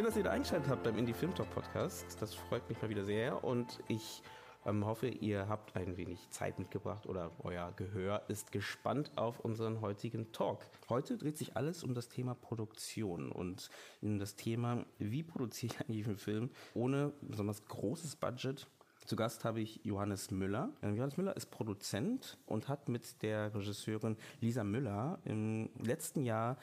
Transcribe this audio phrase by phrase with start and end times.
[0.00, 2.16] Schön, dass ihr da eingeschaltet habt beim Indie Film Talk Podcast.
[2.22, 4.22] Das freut mich mal wieder sehr und ich
[4.64, 9.82] ähm, hoffe, ihr habt ein wenig Zeit mitgebracht oder euer Gehör ist gespannt auf unseren
[9.82, 10.64] heutigen Talk.
[10.88, 13.68] Heute dreht sich alles um das Thema Produktion und
[14.00, 18.68] um das Thema, wie produziere ich eigentlich einen Film ohne besonders großes Budget
[19.04, 20.70] zu Gast habe ich Johannes Müller.
[20.82, 26.56] Ähm, Johannes Müller ist Produzent und hat mit der Regisseurin Lisa Müller im letzten Jahr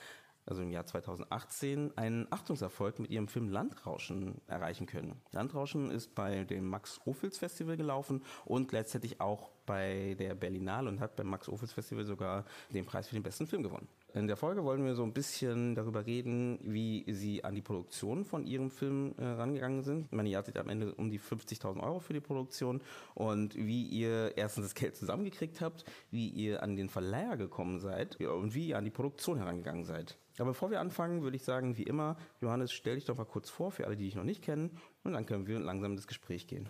[0.48, 5.22] also im Jahr 2018, einen Achtungserfolg mit ihrem Film Landrauschen erreichen können.
[5.32, 11.00] Landrauschen ist bei dem Max Ophüls Festival gelaufen und gleichzeitig auch bei der Berlinale und
[11.00, 13.88] hat beim Max Ophüls Festival sogar den Preis für den besten Film gewonnen.
[14.14, 18.26] In der Folge wollen wir so ein bisschen darüber reden, wie Sie an die Produktion
[18.26, 20.08] von Ihrem Film äh, rangegangen sind.
[20.12, 22.82] Ihr hattet am Ende um die 50.000 Euro für die Produktion
[23.14, 28.20] und wie ihr erstens das Geld zusammengekriegt habt, wie ihr an den Verleiher gekommen seid
[28.22, 30.18] und wie ihr an die Produktion herangegangen seid.
[30.40, 33.50] Aber bevor wir anfangen, würde ich sagen, wie immer, Johannes, stell dich doch mal kurz
[33.50, 36.48] vor für alle, die dich noch nicht kennen und dann können wir langsam ins Gespräch
[36.48, 36.70] gehen.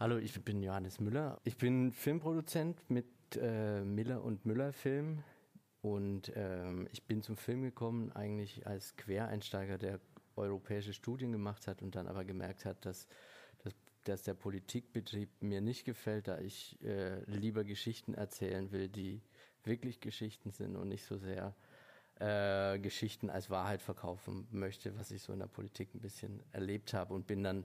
[0.00, 1.40] Hallo, ich bin Johannes Müller.
[1.44, 3.06] Ich bin Filmproduzent mit
[3.40, 5.22] äh, Miller und Müller Film
[5.82, 10.00] und ähm, ich bin zum Film gekommen eigentlich als Quereinsteiger, der
[10.36, 13.06] europäische Studien gemacht hat und dann aber gemerkt hat, dass,
[13.64, 19.20] dass, dass der Politikbetrieb mir nicht gefällt, da ich äh, lieber Geschichten erzählen will, die
[19.64, 21.54] wirklich Geschichten sind und nicht so sehr
[22.20, 26.94] äh, Geschichten als Wahrheit verkaufen möchte, was ich so in der Politik ein bisschen erlebt
[26.94, 27.64] habe und bin dann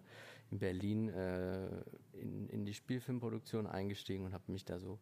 [0.52, 1.68] in Berlin äh,
[2.14, 5.00] in, in die Spielfilmproduktion eingestiegen und habe mich da so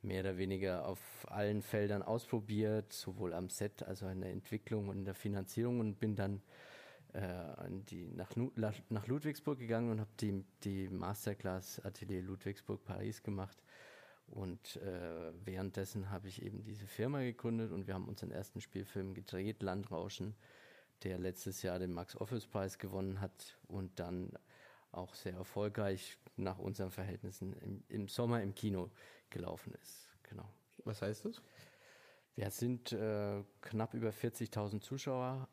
[0.00, 4.88] mehr oder weniger auf allen Feldern ausprobiert, sowohl am Set als auch in der Entwicklung
[4.88, 6.40] und in der Finanzierung und bin dann
[7.12, 7.20] äh,
[7.90, 8.30] die, nach,
[8.88, 13.62] nach Ludwigsburg gegangen und habe die, die Masterclass Atelier Ludwigsburg Paris gemacht.
[14.30, 19.14] Und äh, währenddessen habe ich eben diese Firma gegründet und wir haben unseren ersten Spielfilm
[19.14, 20.34] gedreht, Landrauschen,
[21.02, 24.32] der letztes Jahr den Max Office Preis gewonnen hat und dann
[24.92, 28.90] auch sehr erfolgreich nach unseren Verhältnissen im, im Sommer im Kino
[29.30, 30.08] gelaufen ist.
[30.24, 30.48] Genau.
[30.84, 31.42] Was heißt das?
[32.36, 35.48] Wir sind äh, knapp über 40.000 Zuschauer,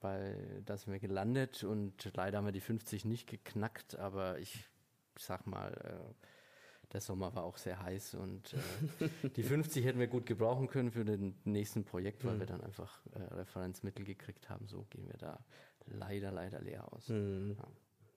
[0.00, 4.70] bei das sind wir gelandet und leider haben wir die 50 nicht geknackt, aber ich
[5.18, 6.26] sag mal, äh,
[6.92, 8.54] der Sommer war auch sehr heiß und
[9.00, 12.40] äh, die 50 hätten wir gut gebrauchen können für den nächsten Projekt, weil mhm.
[12.40, 14.66] wir dann einfach äh, Referenzmittel gekriegt haben.
[14.66, 15.38] So gehen wir da
[15.86, 17.08] leider, leider leer aus.
[17.08, 17.56] Mhm.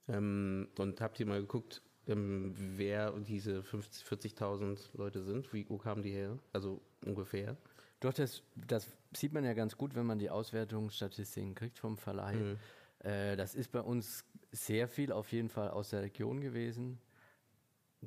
[0.08, 0.18] Ja.
[0.18, 5.54] Ähm, und habt ihr mal geguckt, ähm, wer diese 40.000 Leute sind?
[5.54, 6.38] Wie, wo kamen die her?
[6.52, 7.56] Also ungefähr?
[8.00, 12.36] Doch, das, das sieht man ja ganz gut, wenn man die Auswertungsstatistiken kriegt vom Verleih.
[12.36, 12.58] Mhm.
[13.00, 17.00] Äh, das ist bei uns sehr viel auf jeden Fall aus der Region gewesen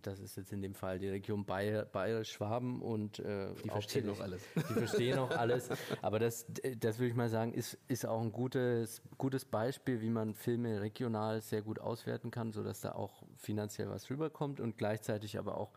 [0.02, 4.20] das ist jetzt in dem Fall die Region Bayer, Bayerisch-Schwaben und äh, die verstehen auch
[4.20, 4.42] alles.
[4.54, 5.68] Die verstehen auch alles.
[6.02, 6.46] Aber das,
[6.78, 10.80] das würde ich mal sagen, ist, ist auch ein gutes, gutes Beispiel, wie man Filme
[10.80, 15.72] regional sehr gut auswerten kann, sodass da auch finanziell was rüberkommt und gleichzeitig aber auch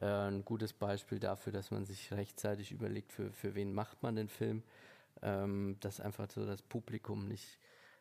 [0.00, 4.16] äh, ein gutes Beispiel dafür, dass man sich rechtzeitig überlegt, für, für wen macht man
[4.16, 4.62] den Film,
[5.22, 7.58] ähm, dass einfach so das Publikum nicht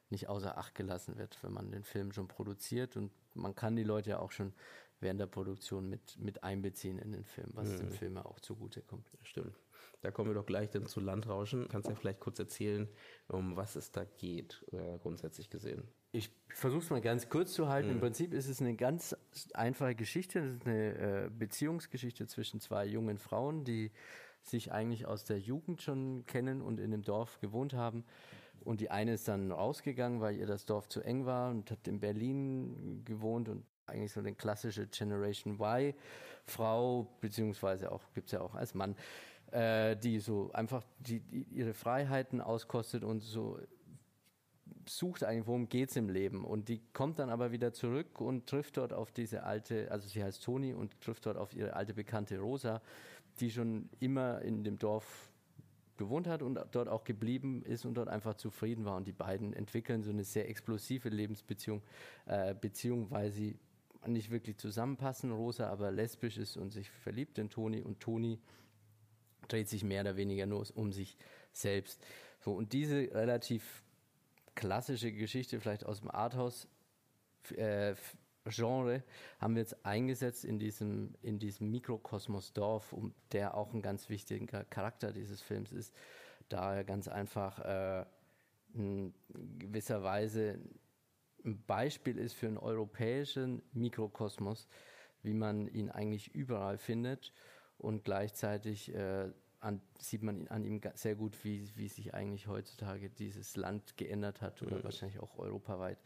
[0.10, 3.84] nicht außer Acht gelassen wird, wenn man den Film schon produziert und man kann die
[3.84, 4.54] Leute ja auch schon
[5.00, 7.78] während der Produktion mit, mit einbeziehen in den Film, was mhm.
[7.78, 9.10] dem Film ja auch zugutekommt.
[9.24, 9.56] Stimmt.
[10.02, 11.68] Da kommen wir doch gleich dann zu Landrauschen.
[11.68, 12.88] Kannst du ja vielleicht kurz erzählen,
[13.28, 15.84] um was es da geht, äh, grundsätzlich gesehen?
[16.12, 17.90] Ich versuche es mal ganz kurz zu halten.
[17.90, 17.96] Mhm.
[17.96, 19.16] Im Prinzip ist es eine ganz
[19.54, 20.42] einfache Geschichte.
[20.42, 23.92] Das ist eine äh, Beziehungsgeschichte zwischen zwei jungen Frauen, die
[24.42, 28.06] sich eigentlich aus der Jugend schon kennen und in dem Dorf gewohnt haben.
[28.64, 31.88] Und die eine ist dann rausgegangen, weil ihr das Dorf zu eng war und hat
[31.88, 35.94] in Berlin gewohnt und eigentlich so eine klassische Generation Y
[36.46, 38.96] Frau, beziehungsweise auch, gibt's ja auch als Mann,
[39.52, 43.60] äh, die so einfach die, die ihre Freiheiten auskostet und so
[44.88, 46.44] sucht eigentlich, worum geht's im Leben.
[46.44, 50.24] Und die kommt dann aber wieder zurück und trifft dort auf diese alte, also sie
[50.24, 52.82] heißt Toni und trifft dort auf ihre alte Bekannte Rosa,
[53.40, 55.30] die schon immer in dem Dorf
[55.98, 58.96] gewohnt hat und dort auch geblieben ist und dort einfach zufrieden war.
[58.96, 61.84] Und die beiden entwickeln so eine sehr explosive Lebensbeziehung,
[62.26, 63.60] äh, Beziehung, weil sie
[64.08, 65.32] nicht wirklich zusammenpassen.
[65.32, 68.40] Rosa aber lesbisch ist und sich verliebt in Toni und Toni
[69.48, 71.18] dreht sich mehr oder weniger nur um sich
[71.54, 72.02] selbst.
[72.40, 73.84] So, und diese relativ
[74.56, 76.68] klassische Geschichte, vielleicht aus dem Arthouse,
[77.56, 77.96] äh,
[79.40, 84.10] haben wir jetzt eingesetzt in diesem, in diesem Mikrokosmos Dorf, um der auch ein ganz
[84.10, 85.94] wichtiger Charakter dieses Films ist,
[86.48, 88.06] da er ganz einfach äh,
[88.74, 89.14] in
[89.60, 90.60] gewisser Weise
[91.46, 94.68] ein Beispiel ist für einen europäischen Mikrokosmos,
[95.22, 97.34] wie man ihn eigentlich überall findet
[97.78, 103.10] und gleichzeitig äh, an, sieht man an ihm sehr gut, wie, wie sich eigentlich heutzutage
[103.10, 104.84] dieses Land geändert hat oder mhm.
[104.84, 105.98] wahrscheinlich auch europaweit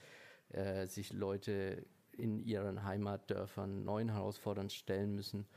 [0.49, 5.47] äh, sich Leute in ihren Heimatdörfern neuen Herausforderungen stellen müssen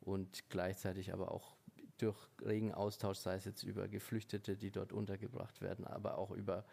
[0.00, 1.56] und gleichzeitig aber auch
[1.98, 6.64] durch regen Austausch, sei es jetzt über Geflüchtete, die dort untergebracht werden, aber auch über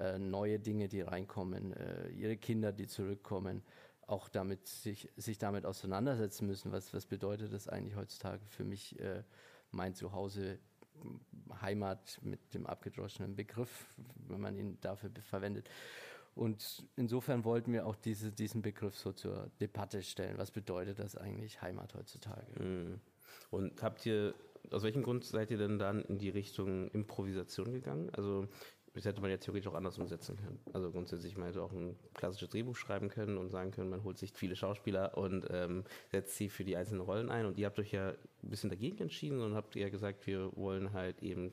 [0.00, 3.62] äh, neue Dinge, die reinkommen, äh, ihre Kinder, die zurückkommen,
[4.06, 6.72] auch damit sich, sich damit auseinandersetzen müssen.
[6.72, 9.22] Was, was bedeutet das eigentlich heutzutage für mich, äh,
[9.70, 10.58] mein Zuhause,
[11.62, 13.86] Heimat mit dem abgedroschenen Begriff,
[14.28, 15.68] wenn man ihn dafür verwendet.
[16.34, 20.38] Und insofern wollten wir auch diese, diesen Begriff so zur Debatte stellen.
[20.38, 22.62] Was bedeutet das eigentlich Heimat heutzutage?
[22.62, 23.00] Mhm.
[23.50, 24.34] Und habt ihr,
[24.70, 28.10] aus welchem Grund seid ihr denn dann in die Richtung Improvisation gegangen?
[28.10, 28.48] Also
[28.94, 30.58] das hätte man ja theoretisch auch anders umsetzen können.
[30.72, 34.18] Also grundsätzlich, man hätte auch ein klassisches Drehbuch schreiben können und sagen können, man holt
[34.18, 37.46] sich viele Schauspieler und ähm, setzt sie für die einzelnen Rollen ein.
[37.46, 40.92] Und ihr habt euch ja ein bisschen dagegen entschieden und habt ja gesagt, wir wollen
[40.92, 41.52] halt eben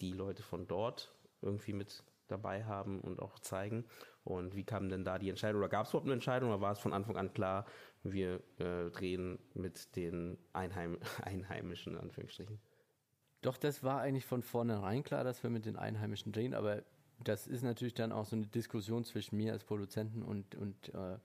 [0.00, 1.12] die Leute von dort
[1.42, 3.84] irgendwie mit dabei haben und auch zeigen.
[4.24, 5.60] Und wie kam denn da die Entscheidung?
[5.60, 7.66] Oder gab es überhaupt eine Entscheidung oder war es von Anfang an klar,
[8.02, 12.60] wir äh, drehen mit den Einheim Einheimischen, in Anführungsstrichen?
[13.42, 16.82] Doch, das war eigentlich von vornherein klar, dass wir mit den Einheimischen drehen, aber
[17.22, 21.18] das ist natürlich dann auch so eine Diskussion zwischen mir als Produzenten und, und äh,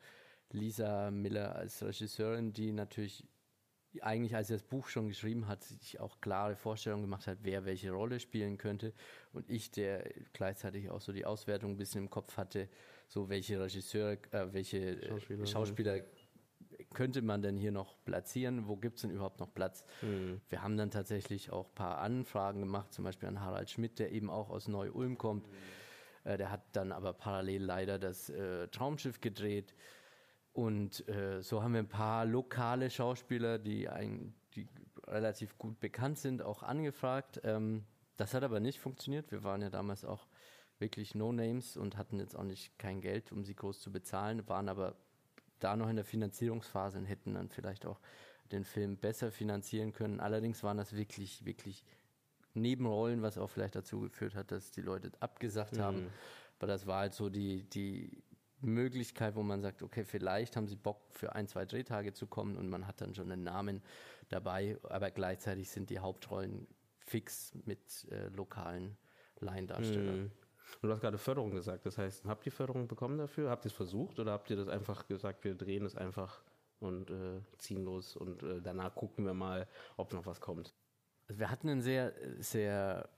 [0.52, 3.26] Lisa Miller als Regisseurin, die natürlich
[4.00, 7.66] eigentlich, als er das Buch schon geschrieben hat, sich auch klare Vorstellungen gemacht hat, wer
[7.66, 8.94] welche Rolle spielen könnte.
[9.34, 12.70] Und ich, der gleichzeitig auch so die Auswertung ein bisschen im Kopf hatte,
[13.08, 16.00] so welche Regisseure, äh, welche Schauspieler, Schauspieler
[16.94, 18.68] könnte man denn hier noch platzieren?
[18.68, 19.84] Wo gibt es denn überhaupt noch Platz?
[20.02, 20.42] Mhm.
[20.50, 24.12] Wir haben dann tatsächlich auch ein paar Anfragen gemacht, zum Beispiel an Harald Schmidt, der
[24.12, 25.48] eben auch aus Neu-Ulm kommt.
[25.48, 25.54] Mhm.
[26.24, 29.74] Äh, der hat dann aber parallel leider das äh, Traumschiff gedreht.
[30.54, 34.68] Und äh, so haben wir ein paar lokale Schauspieler, die, ein, die
[35.08, 37.40] relativ gut bekannt sind, auch angefragt.
[37.44, 37.86] Ähm,
[38.18, 39.32] das hat aber nicht funktioniert.
[39.32, 40.28] Wir waren ja damals auch
[40.78, 44.68] wirklich No-Names und hatten jetzt auch nicht kein Geld, um sie groß zu bezahlen, waren
[44.68, 44.96] aber
[45.64, 48.00] da noch in der Finanzierungsphase und hätten dann vielleicht auch
[48.52, 50.20] den Film besser finanzieren können.
[50.20, 51.86] Allerdings waren das wirklich, wirklich
[52.54, 55.82] Nebenrollen, was auch vielleicht dazu geführt hat, dass die Leute abgesagt mhm.
[55.82, 56.08] haben.
[56.60, 58.24] Aber das war halt so die, die
[58.60, 62.58] Möglichkeit, wo man sagt, okay, vielleicht haben sie Bock für ein, zwei Drehtage zu kommen
[62.58, 63.82] und man hat dann schon einen Namen
[64.30, 66.68] dabei, aber gleichzeitig sind die Hauptrollen
[67.00, 68.98] fix mit äh, lokalen
[69.40, 70.24] Laiendarstellern.
[70.24, 70.32] Mhm.
[70.82, 71.86] Und du hast gerade Förderung gesagt.
[71.86, 73.50] Das heißt, habt ihr Förderung bekommen dafür?
[73.50, 76.42] Habt ihr es versucht oder habt ihr das einfach gesagt, wir drehen es einfach
[76.80, 80.74] und äh, ziehen los und äh, danach gucken wir mal, ob noch was kommt?
[81.28, 83.10] Also wir hatten ein sehr, sehr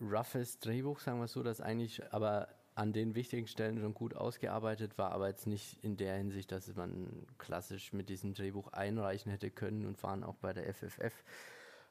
[0.00, 4.96] roughes Drehbuch, sagen wir so, das eigentlich aber an den wichtigen Stellen schon gut ausgearbeitet
[4.96, 9.50] war, aber jetzt nicht in der Hinsicht, dass man klassisch mit diesem Drehbuch einreichen hätte
[9.50, 11.12] können und waren auch bei der FFF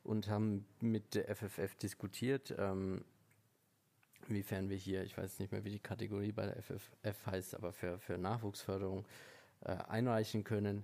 [0.04, 2.56] und haben mit der FFF diskutiert.
[2.58, 3.06] Ähm,
[4.28, 7.72] inwiefern wir hier, ich weiß nicht mehr, wie die Kategorie bei der FFF heißt, aber
[7.72, 9.06] für, für Nachwuchsförderung
[9.62, 10.84] äh, einreichen können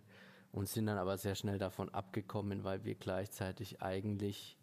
[0.52, 4.58] und sind dann aber sehr schnell davon abgekommen, weil wir gleichzeitig eigentlich,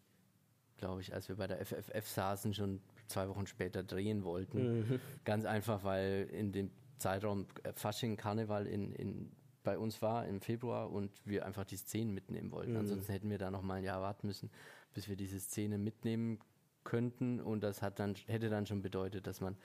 [0.79, 4.81] glaube ich, als wir bei der FFF saßen, schon zwei Wochen später drehen wollten.
[4.81, 5.01] Mhm.
[5.25, 10.41] Ganz einfach, weil in dem Zeitraum äh, Fasching, Karneval in, in, bei uns war im
[10.41, 12.73] Februar und wir einfach die Szenen mitnehmen wollten.
[12.73, 12.79] Mhm.
[12.79, 14.51] Ansonsten hätten wir da noch mal ein Jahr warten müssen,
[14.95, 16.39] bis wir diese Szene mitnehmen
[16.85, 19.57] könnten und das hat dann, hätte dann schon bedeutet, dass man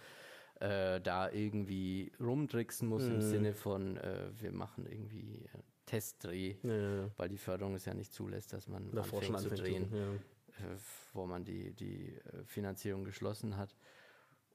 [0.59, 3.15] äh, da irgendwie rumtricksen muss mhm.
[3.15, 7.09] im Sinne von, äh, wir machen irgendwie äh, Testdreh, ja.
[7.17, 10.13] weil die Förderung es ja nicht zulässt, dass man Davor anfängt zu drehen, ja.
[10.13, 10.77] Äh,
[11.13, 13.75] wo man die, die äh, Finanzierung geschlossen hat.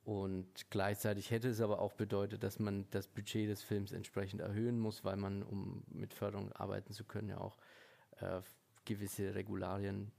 [0.04, 4.78] Und gleichzeitig hätte es aber auch bedeutet, dass man das Budget des Films entsprechend erhöhen
[4.78, 7.56] muss, weil man, um mit Förderung arbeiten zu können, ja auch
[8.18, 8.42] äh,
[8.85, 10.12] gewisse Regularien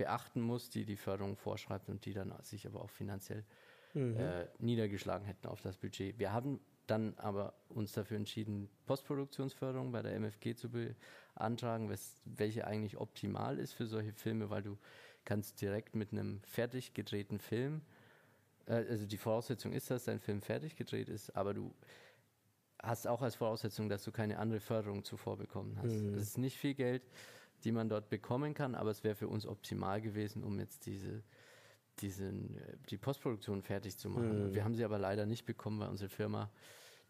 [0.00, 3.44] beachten muss, die die Förderung vorschreibt und die dann sich aber auch finanziell
[3.92, 4.16] mhm.
[4.16, 6.18] äh, niedergeschlagen hätten auf das Budget.
[6.18, 12.96] Wir haben dann aber uns dafür entschieden, Postproduktionsförderung bei der MFG zu beantragen, welche eigentlich
[12.96, 14.78] optimal ist für solche Filme, weil du
[15.26, 17.82] kannst direkt mit einem fertig gedrehten Film,
[18.64, 21.74] äh, also die Voraussetzung ist, dass dein Film fertig gedreht ist, aber du
[22.82, 25.92] hast auch als Voraussetzung, dass du keine andere Förderung zuvor bekommen hast.
[25.92, 26.14] Mhm.
[26.14, 27.02] Das ist nicht viel Geld
[27.64, 31.22] die man dort bekommen kann, aber es wäre für uns optimal gewesen, um jetzt diese,
[32.00, 34.48] diesen, die Postproduktion fertig zu machen.
[34.48, 34.54] Mhm.
[34.54, 36.50] Wir haben sie aber leider nicht bekommen, weil unsere Firma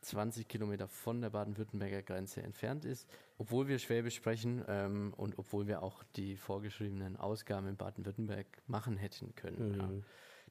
[0.03, 3.07] 20 Kilometer von der baden-württemberger Grenze entfernt ist.
[3.39, 8.97] Obwohl wir Schwäbisch sprechen ähm, und obwohl wir auch die vorgeschriebenen Ausgaben in Baden-Württemberg machen
[8.97, 9.73] hätten können.
[9.73, 9.79] Mhm.
[9.79, 9.91] Ja.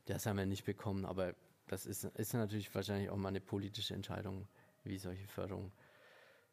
[0.06, 1.34] Das haben wir nicht bekommen, aber
[1.68, 4.48] das ist, ist natürlich wahrscheinlich auch mal eine politische Entscheidung,
[4.84, 5.72] wie solche Förderungen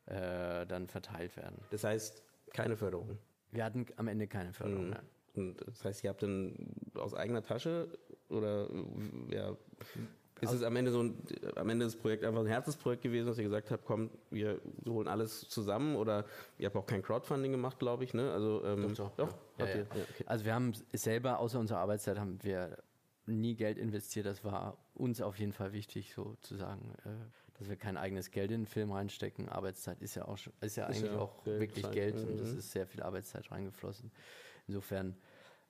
[0.06, 1.58] äh, dann verteilt werden.
[1.70, 2.22] Das heißt,
[2.52, 3.18] keine Förderung?
[3.56, 4.90] Wir hatten am Ende keine Förderung.
[4.90, 4.96] Mhm.
[5.34, 6.54] Und das heißt, ihr habt dann
[6.94, 7.88] aus eigener Tasche
[8.28, 8.68] oder
[9.30, 9.56] ja,
[10.40, 11.16] ist es am Ende so ein,
[11.56, 15.08] am Ende des Projekts einfach ein Herzensprojekt gewesen, dass ihr gesagt habt, komm, wir holen
[15.08, 16.26] alles zusammen oder
[16.58, 18.30] ihr habt auch kein Crowdfunding gemacht, glaube ich, ne?
[18.32, 19.28] Also ähm, doch, doch.
[19.28, 19.34] doch?
[19.58, 19.76] Ja, ja.
[19.76, 20.24] Ja, okay.
[20.26, 22.76] Also wir haben selber außer unserer Arbeitszeit haben wir
[23.24, 24.26] nie Geld investiert.
[24.26, 27.08] Das war uns auf jeden Fall wichtig, sozusagen, äh,
[27.58, 29.48] dass wir kein eigenes Geld in den Film reinstecken.
[29.48, 31.94] Arbeitszeit ist ja auch schon, ist ja ist eigentlich auch Geld wirklich Zeit.
[31.94, 32.32] Geld mhm.
[32.32, 34.10] und es ist sehr viel Arbeitszeit reingeflossen.
[34.66, 35.16] Insofern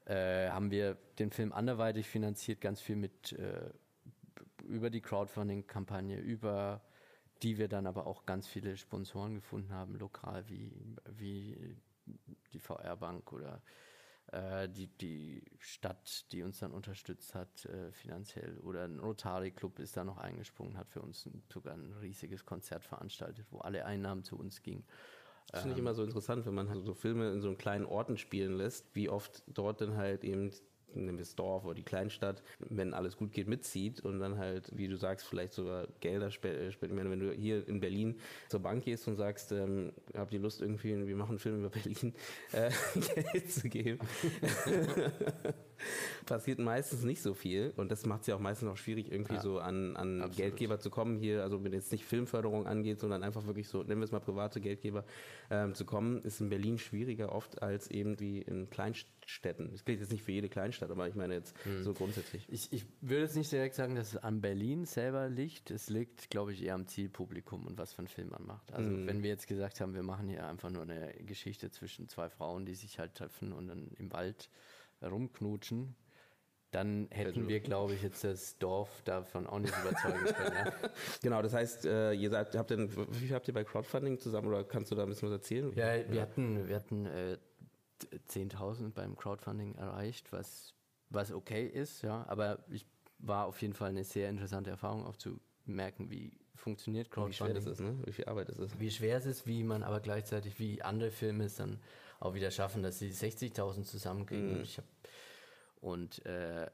[0.07, 3.71] äh, haben wir den Film anderweitig finanziert, ganz viel mit äh,
[4.65, 6.83] über die Crowdfunding-Kampagne, über
[7.43, 10.73] die wir dann aber auch ganz viele Sponsoren gefunden haben, lokal wie,
[11.11, 11.77] wie
[12.53, 13.63] die VR-Bank oder
[14.33, 19.79] äh, die, die Stadt, die uns dann unterstützt hat äh, finanziell oder ein Rotary Club
[19.79, 23.85] ist da noch eingesprungen, hat für uns ein, sogar ein riesiges Konzert veranstaltet, wo alle
[23.85, 24.85] Einnahmen zu uns gingen.
[25.51, 27.87] Das finde ich ähm, immer so interessant, wenn man halt so Filme in so kleinen
[27.87, 30.51] Orten spielen lässt, wie oft dort dann halt eben
[30.95, 34.89] wir das Dorf oder die Kleinstadt, wenn alles gut geht, mitzieht und dann halt, wie
[34.89, 37.11] du sagst, vielleicht sogar Gelder spenden.
[37.11, 41.07] Wenn du hier in Berlin zur Bank gehst und sagst, ähm, habt ihr Lust irgendwie,
[41.07, 42.15] wir machen einen Film über Berlin,
[42.53, 42.71] äh,
[43.33, 43.99] Geld zu geben.
[46.27, 49.35] passiert meistens nicht so viel und das macht es ja auch meistens auch schwierig, irgendwie
[49.35, 53.23] ja, so an, an Geldgeber zu kommen hier, also wenn jetzt nicht Filmförderung angeht, sondern
[53.23, 55.05] einfach wirklich so, nennen wir es mal private Geldgeber
[55.51, 59.71] ähm, zu kommen, ist in Berlin schwieriger oft als eben wie in Kleinstädten.
[59.73, 61.83] Das gilt jetzt nicht für jede Kleinstadt, aber ich meine jetzt hm.
[61.83, 62.47] so grundsätzlich.
[62.49, 65.71] Ich, ich würde jetzt nicht direkt sagen, dass es an Berlin selber liegt.
[65.71, 68.73] Es liegt, glaube ich, eher am Zielpublikum und was für einen Film man macht.
[68.73, 69.07] Also hm.
[69.07, 72.67] wenn wir jetzt gesagt haben, wir machen hier einfach nur eine Geschichte zwischen zwei Frauen,
[72.67, 74.51] die sich halt treffen und dann im Wald
[75.03, 75.95] rumknutschen,
[76.71, 80.57] dann hätten also wir, glaube ich, jetzt das Dorf davon auch nicht überzeugen können.
[80.57, 80.73] Ja?
[81.23, 84.49] Genau, das heißt, äh, ihr seid, habt denn, wie viel habt ihr bei Crowdfunding zusammen
[84.49, 85.73] oder kannst du da ein bisschen was erzählen?
[85.75, 87.39] Ja, wir hatten, wir hatten äh,
[88.29, 90.75] 10.000 beim Crowdfunding erreicht, was,
[91.09, 92.87] was okay ist, ja, aber ich
[93.19, 97.57] war auf jeden Fall eine sehr interessante Erfahrung, auch zu merken, wie funktioniert Crowdfunding.
[97.57, 97.99] Wie schwer das ist, ne?
[98.05, 98.79] Wie viel Arbeit es ist.
[98.79, 101.81] Wie schwer es ist, wie man aber gleichzeitig, wie andere Filme es dann
[102.21, 104.59] auch wieder schaffen, dass sie 60.000 zusammenkriegen.
[104.59, 104.63] Mhm.
[104.63, 104.89] Ich habe
[105.81, 106.69] und äh,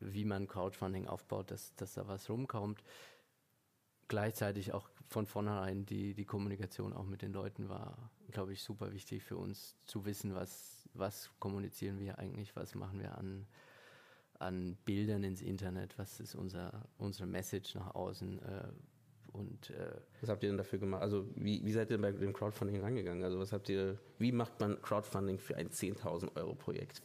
[0.00, 2.82] wie man Crowdfunding aufbaut, dass, dass da was rumkommt.
[4.08, 8.92] Gleichzeitig auch von vornherein die, die Kommunikation auch mit den Leuten war, glaube ich, super
[8.92, 13.46] wichtig für uns zu wissen, was, was kommunizieren wir eigentlich, was machen wir an,
[14.38, 18.42] an Bildern ins Internet, was ist unser, unsere Message nach außen.
[18.42, 18.68] Äh,
[19.36, 21.02] und, äh, was habt ihr denn dafür gemacht?
[21.02, 23.22] Also wie, wie seid ihr bei dem Crowdfunding rangegangen?
[23.24, 27.02] Also was habt ihr, wie macht man Crowdfunding für ein 10.000 Euro Projekt?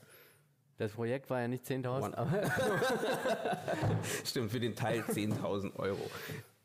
[0.78, 2.52] Das Projekt war ja nicht 10.000, aber.
[4.26, 6.10] Stimmt, für den Teil 10.000 Euro.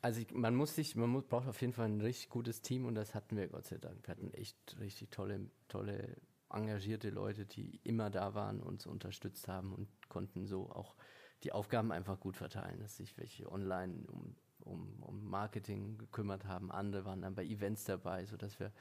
[0.00, 2.86] Also ich, man muss sich, man muss, braucht auf jeden Fall ein richtig gutes Team
[2.86, 4.06] und das hatten wir Gott sei Dank.
[4.06, 6.16] Wir hatten echt richtig tolle, tolle,
[6.48, 10.94] engagierte Leute, die immer da waren, uns unterstützt haben und konnten so auch
[11.42, 16.70] die Aufgaben einfach gut verteilen, dass sich welche online um, um, um Marketing gekümmert haben,
[16.70, 18.72] andere waren dann bei Events dabei, sodass wir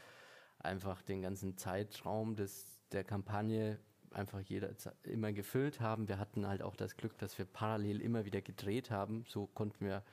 [0.59, 3.79] einfach den ganzen Zeitraum des, der Kampagne
[4.11, 4.69] einfach jeder
[5.03, 6.07] immer gefüllt haben.
[6.07, 9.25] Wir hatten halt auch das Glück, dass wir parallel immer wieder gedreht haben.
[9.27, 10.03] So konnten wir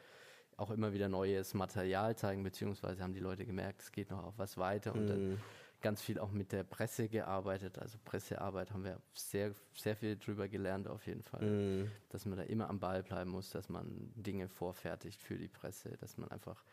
[0.57, 4.35] auch immer wieder neues Material zeigen, beziehungsweise haben die Leute gemerkt, es geht noch auf
[4.39, 5.09] was weiter und mm.
[5.09, 5.39] dann mhm.
[5.83, 7.79] Ganz viel auch mit der Presse gearbeitet.
[7.79, 11.91] Also Pressearbeit haben wir sehr, sehr viel drüber gelernt auf jeden Fall, mm.
[12.09, 15.97] dass man da immer am Ball bleiben muss, dass man Dinge vorfertigt für die Presse,
[15.99, 16.65] dass man einfach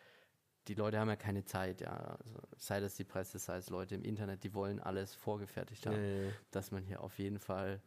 [0.68, 1.96] die Leute haben ja keine Zeit, ja.
[1.96, 5.96] Also, sei das die Presse, sei es Leute im Internet, die wollen alles vorgefertigt haben,
[5.96, 6.32] ja, ja.
[6.52, 7.82] dass man hier auf jeden Fall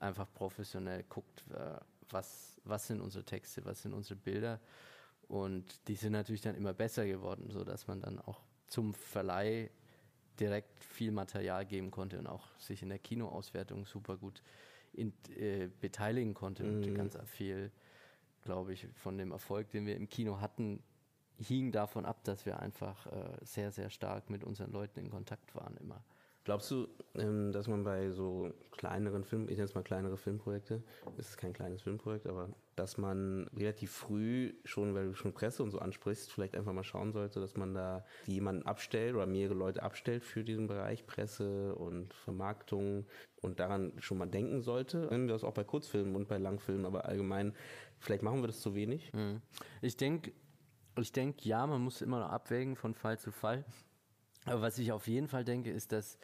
[0.00, 1.78] einfach professionell guckt, äh,
[2.10, 4.60] was, was sind unsere Texte, was sind unsere Bilder.
[5.28, 9.70] Und die sind natürlich dann immer besser geworden, sodass man dann auch zum Verleih
[10.40, 14.42] direkt viel Material geben konnte und auch sich in der Kinoauswertung super gut
[14.92, 16.82] in, äh, beteiligen konnte mhm.
[16.82, 17.70] und ganz viel,
[18.44, 20.82] glaube ich, von dem Erfolg, den wir im Kino hatten,
[21.38, 25.54] hing davon ab, dass wir einfach äh, sehr, sehr stark mit unseren Leuten in Kontakt
[25.54, 26.02] waren immer.
[26.44, 30.82] Glaubst du, ähm, dass man bei so kleineren Filmen, ich nenne es mal kleinere Filmprojekte,
[31.16, 35.62] es ist kein kleines Filmprojekt, aber dass man relativ früh schon, weil du schon Presse
[35.62, 39.54] und so ansprichst, vielleicht einfach mal schauen sollte, dass man da jemanden abstellt oder mehrere
[39.54, 43.06] Leute abstellt für diesen Bereich Presse und Vermarktung
[43.40, 45.06] und daran schon mal denken sollte.
[45.10, 47.54] Nennen wir das auch bei Kurzfilmen und bei Langfilmen, aber allgemein,
[48.00, 49.12] vielleicht machen wir das zu wenig.
[49.12, 49.42] Hm.
[49.80, 50.32] Ich denke,
[50.98, 53.64] ich denke, ja, man muss immer noch abwägen von Fall zu Fall.
[54.44, 56.18] Aber was ich auf jeden Fall denke, ist, dass,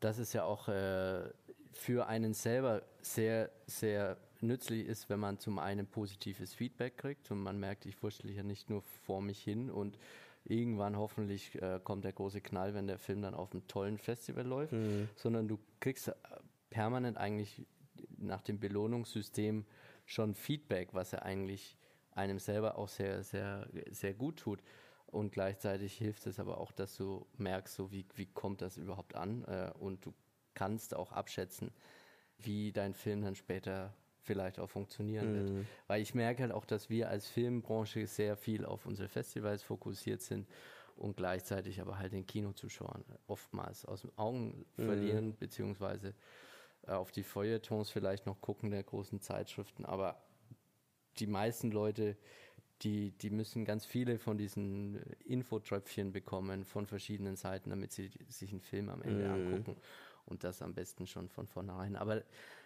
[0.00, 1.28] dass es ja auch äh,
[1.72, 7.42] für einen selber sehr, sehr nützlich ist, wenn man zum einen positives Feedback kriegt und
[7.42, 9.98] man merkt, ich wurschtel ja nicht nur vor mich hin und
[10.44, 14.46] irgendwann hoffentlich äh, kommt der große Knall, wenn der Film dann auf einem tollen Festival
[14.46, 15.08] läuft, mhm.
[15.16, 16.12] sondern du kriegst
[16.70, 17.66] permanent eigentlich
[18.16, 19.64] nach dem Belohnungssystem
[20.06, 21.76] schon Feedback, was er eigentlich
[22.12, 24.60] einem selber auch sehr, sehr, sehr gut tut.
[25.10, 29.14] Und gleichzeitig hilft es aber auch, dass du merkst, so wie, wie kommt das überhaupt
[29.14, 30.14] an äh, und du
[30.54, 31.70] kannst auch abschätzen,
[32.38, 35.56] wie dein Film dann später vielleicht auch funktionieren mhm.
[35.56, 35.66] wird.
[35.86, 40.20] Weil ich merke halt auch, dass wir als Filmbranche sehr viel auf unsere Festivals fokussiert
[40.20, 40.46] sind
[40.96, 44.84] und gleichzeitig aber halt den Kinozuschauern oftmals aus den Augen mhm.
[44.84, 46.14] verlieren, beziehungsweise
[46.86, 50.20] äh, auf die Feuilletons vielleicht noch gucken der großen Zeitschriften, aber
[51.18, 52.16] die meisten Leute,
[52.82, 58.50] die, die müssen ganz viele von diesen Infotröpfchen bekommen von verschiedenen Seiten, damit sie sich
[58.50, 59.34] einen Film am Ende mhm.
[59.34, 59.76] angucken
[60.26, 61.96] und das am besten schon von vornherein.
[61.96, 62.22] Aber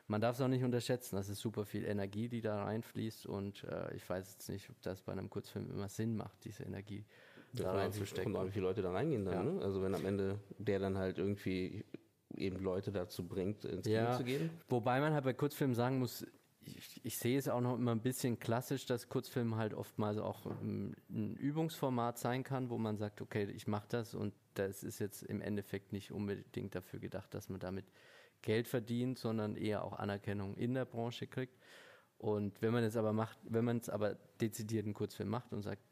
[0.08, 3.64] man darf es auch nicht unterschätzen, das ist super viel Energie, die da reinfließt und
[3.64, 7.04] äh, ich weiß jetzt nicht, ob das bei einem Kurzfilm immer Sinn macht, diese Energie
[7.52, 8.34] da reinzustecken.
[8.36, 9.52] Auch, wie viele Leute da reingehen dann, ja.
[9.52, 9.62] ne?
[9.62, 11.84] Also wenn am Ende der dann halt irgendwie
[12.36, 14.50] eben Leute dazu bringt, ins Kino ja, zu gehen.
[14.68, 16.26] Wobei man halt bei Kurzfilmen sagen muss,
[16.64, 20.46] ich, ich, sehe es auch noch immer ein bisschen klassisch, dass Kurzfilm halt oftmals auch
[20.46, 25.22] ein Übungsformat sein kann, wo man sagt, okay, ich mache das und das ist jetzt
[25.22, 27.86] im Endeffekt nicht unbedingt dafür gedacht, dass man damit
[28.42, 31.56] Geld verdient, sondern eher auch Anerkennung in der Branche kriegt.
[32.18, 35.62] Und wenn man es aber macht, wenn man es aber dezidiert einen Kurzfilm macht und
[35.62, 35.82] sagt,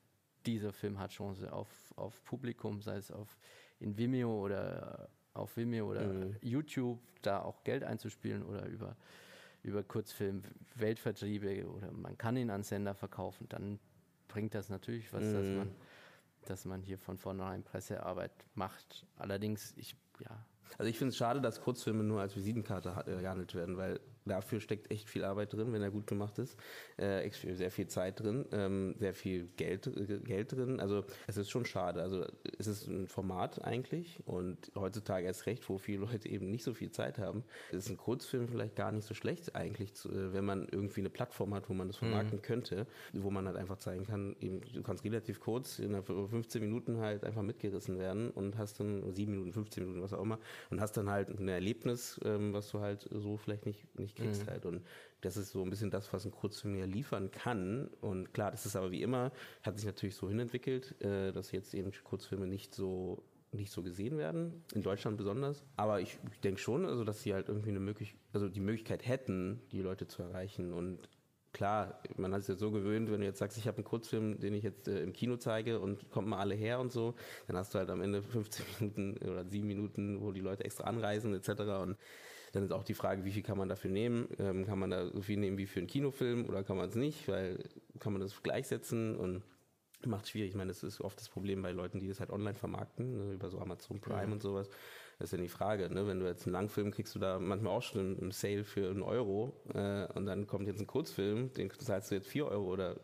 [0.46, 3.38] dieser Film hat Chance auf, auf Publikum, sei es auf
[3.78, 6.36] in Vimeo oder auf Vimeo oder mhm.
[6.40, 8.96] YouTube, da auch Geld einzuspielen oder über,
[9.62, 10.42] über Kurzfilm
[10.76, 13.78] Weltvertriebe oder man kann ihn an Sender verkaufen, dann
[14.28, 15.34] bringt das natürlich was, mhm.
[15.34, 15.70] dass man
[16.46, 19.06] dass man hier von vornherein Pressearbeit macht.
[19.16, 20.44] Allerdings, ich, ja,
[20.78, 24.60] also ich finde es schade, dass Kurzfilme nur als Visitenkarte äh, gehandelt werden, weil dafür
[24.60, 26.56] steckt echt viel Arbeit drin, wenn er gut gemacht ist.
[26.96, 30.80] Äh, sehr viel Zeit drin, ähm, sehr viel Geld, äh, Geld drin.
[30.80, 32.02] Also es ist schon schade.
[32.02, 32.26] Also
[32.58, 36.74] es ist ein Format eigentlich und heutzutage erst recht, wo viele Leute eben nicht so
[36.74, 40.44] viel Zeit haben, ist ein Kurzfilm vielleicht gar nicht so schlecht eigentlich, zu, äh, wenn
[40.44, 42.42] man irgendwie eine Plattform hat, wo man das vermarkten mhm.
[42.42, 46.98] könnte, wo man halt einfach zeigen kann, eben, du kannst relativ kurz in 15 Minuten
[46.98, 50.38] halt einfach mitgerissen werden und hast dann 7 Minuten, 15 Minuten, was auch immer,
[50.70, 54.46] und hast dann halt ein Erlebnis, ähm, was du halt so vielleicht nicht, nicht kriegst
[54.46, 54.50] mhm.
[54.50, 54.66] halt.
[54.66, 54.82] Und
[55.20, 57.88] das ist so ein bisschen das, was ein Kurzfilm ja liefern kann.
[58.00, 61.74] Und klar, das ist aber wie immer, hat sich natürlich so hinentwickelt, äh, dass jetzt
[61.74, 65.64] eben Kurzfilme nicht so nicht so gesehen werden, in Deutschland besonders.
[65.76, 69.06] Aber ich, ich denke schon, also dass sie halt irgendwie eine Möglichkeit, also die Möglichkeit
[69.06, 71.08] hätten, die Leute zu erreichen und
[71.52, 74.38] klar, man hat es ja so gewöhnt, wenn du jetzt sagst, ich habe einen Kurzfilm,
[74.38, 77.14] den ich jetzt äh, im Kino zeige und kommt mal alle her und so,
[77.46, 80.84] dann hast du halt am Ende 15 Minuten oder 7 Minuten, wo die Leute extra
[80.84, 81.48] anreisen etc.
[81.82, 81.96] Und
[82.52, 84.28] dann ist auch die Frage, wie viel kann man dafür nehmen?
[84.38, 86.94] Ähm, kann man da so viel nehmen wie für einen Kinofilm oder kann man es
[86.94, 87.28] nicht?
[87.28, 87.58] Weil
[87.98, 89.42] kann man das gleichsetzen und
[90.06, 90.50] macht schwierig.
[90.50, 93.32] Ich meine, das ist oft das Problem bei Leuten, die das halt online vermarkten, ne,
[93.34, 94.32] über so Amazon Prime mhm.
[94.32, 94.68] und sowas.
[95.18, 96.06] Das ist ja die Frage, ne?
[96.06, 99.02] wenn du jetzt einen Langfilm kriegst du da manchmal auch schon im Sale für einen
[99.02, 102.98] Euro äh, und dann kommt jetzt ein Kurzfilm, den zahlst du jetzt vier Euro oder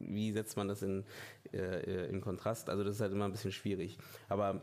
[0.00, 1.04] wie setzt man das in,
[1.52, 2.68] äh, in Kontrast?
[2.68, 3.98] Also das ist halt immer ein bisschen schwierig.
[4.28, 4.62] Aber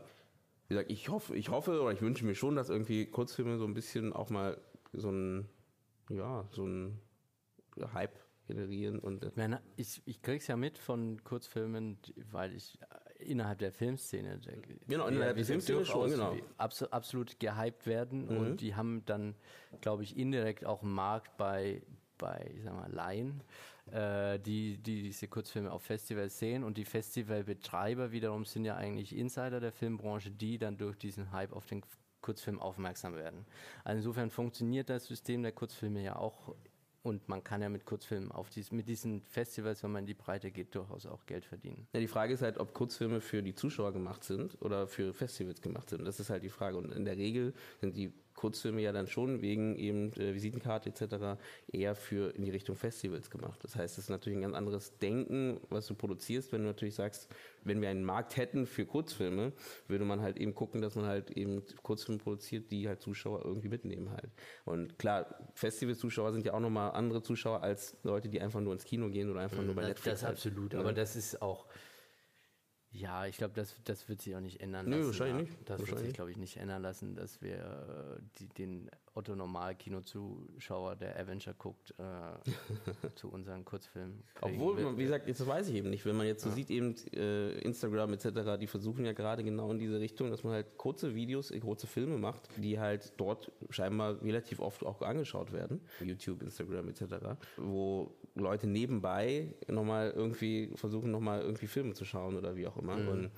[0.68, 3.64] wie gesagt, ich hoffe, ich hoffe oder ich wünsche mir schon, dass irgendwie Kurzfilme so
[3.64, 4.60] ein bisschen auch mal
[4.92, 5.48] so ein,
[6.10, 7.00] ja, so ein
[7.94, 9.30] Hype generieren und.
[9.76, 11.98] Ich, ich krieg's ja mit von Kurzfilmen,
[12.30, 12.78] weil ich
[13.18, 14.40] innerhalb der Filmszene.
[14.86, 16.36] Genau, innerhalb der Filmszene schon, genau.
[16.56, 18.36] Absolut, absolut gehypt werden mhm.
[18.36, 19.34] und die haben dann,
[19.80, 21.82] glaube ich, indirekt auch einen Markt bei,
[22.16, 23.42] bei ich sag mal, Laien,
[23.92, 29.16] äh, die, die diese Kurzfilme auf Festivals sehen und die Festivalbetreiber wiederum sind ja eigentlich
[29.16, 31.82] Insider der Filmbranche, die dann durch diesen Hype auf den
[32.20, 33.46] Kurzfilm aufmerksam werden.
[33.84, 36.54] Also insofern funktioniert das System der Kurzfilme ja auch
[37.02, 40.14] und man kann ja mit Kurzfilmen auf dies, mit diesen Festivals, wenn man in die
[40.14, 41.86] Breite geht, durchaus auch Geld verdienen.
[41.92, 45.62] Ja, die Frage ist halt, ob Kurzfilme für die Zuschauer gemacht sind oder für Festivals
[45.62, 46.04] gemacht sind.
[46.04, 46.76] Das ist halt die Frage.
[46.76, 51.40] Und in der Regel sind die Kurzfilme ja dann schon wegen eben äh, Visitenkarte etc.
[51.72, 53.58] eher für in die Richtung Festivals gemacht.
[53.64, 56.94] Das heißt, es ist natürlich ein ganz anderes Denken, was du produzierst, wenn du natürlich
[56.94, 57.28] sagst,
[57.64, 59.52] wenn wir einen Markt hätten für Kurzfilme,
[59.88, 63.68] würde man halt eben gucken, dass man halt eben Kurzfilme produziert, die halt Zuschauer irgendwie
[63.68, 64.30] mitnehmen halt.
[64.64, 68.84] Und klar, Festivalzuschauer sind ja auch nochmal andere Zuschauer als Leute, die einfach nur ins
[68.84, 70.20] Kino gehen oder einfach nur bei das, Netflix.
[70.20, 70.36] Das halt.
[70.36, 71.66] absolut, aber das ist auch
[72.90, 75.06] Ja, ich glaube, das, das wird sich auch nicht ändern Nö, lassen.
[75.08, 75.42] wahrscheinlich ja.
[75.42, 75.68] nicht.
[75.68, 80.96] Das wird Wahrscheinlich sich, glaube ich, nicht ändern lassen, dass wir äh, die, den Otto-Normal-Kinozuschauer,
[80.96, 84.86] der Avenger guckt, äh, zu unseren Kurzfilmen Obwohl, wird.
[84.86, 86.04] man, wie gesagt, jetzt weiß ich eben nicht.
[86.06, 89.78] Wenn man jetzt so sieht, eben äh, Instagram etc., die versuchen ja gerade genau in
[89.78, 94.22] diese Richtung, dass man halt kurze Videos, äh, kurze Filme macht, die halt dort scheinbar
[94.22, 95.80] relativ oft auch angeschaut werden.
[96.00, 97.04] YouTube, Instagram etc.,
[97.56, 102.96] wo Leute nebenbei nochmal irgendwie versuchen, nochmal irgendwie Filme zu schauen oder wie auch immer.
[102.96, 103.30] Und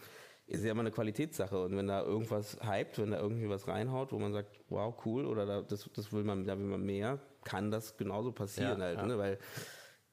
[0.50, 1.62] ist ja immer eine Qualitätssache.
[1.62, 5.26] Und wenn da irgendwas hypt, wenn da irgendwie was reinhaut, wo man sagt, wow, cool,
[5.26, 8.84] oder da, das, das will man, da will man mehr, kann das genauso passieren Ja,
[8.84, 9.06] halt, ja.
[9.06, 9.18] ne?
[9.18, 9.38] Weil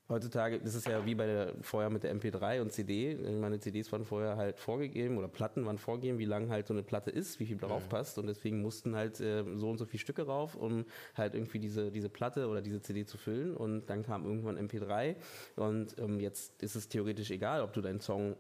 [0.09, 3.15] heutzutage, das ist ja wie bei der, vorher mit der MP3 und CD.
[3.15, 6.83] Meine CDs waren vorher halt vorgegeben oder Platten waren vorgegeben, wie lang halt so eine
[6.83, 8.17] Platte ist, wie viel drauf passt.
[8.17, 11.91] Und deswegen mussten halt äh, so und so viele Stücke rauf, um halt irgendwie diese,
[11.91, 13.57] diese Platte oder diese CD zu füllen.
[13.57, 15.15] Und dann kam irgendwann MP3.
[15.55, 18.35] Und ähm, jetzt ist es theoretisch egal, ob du deinen Song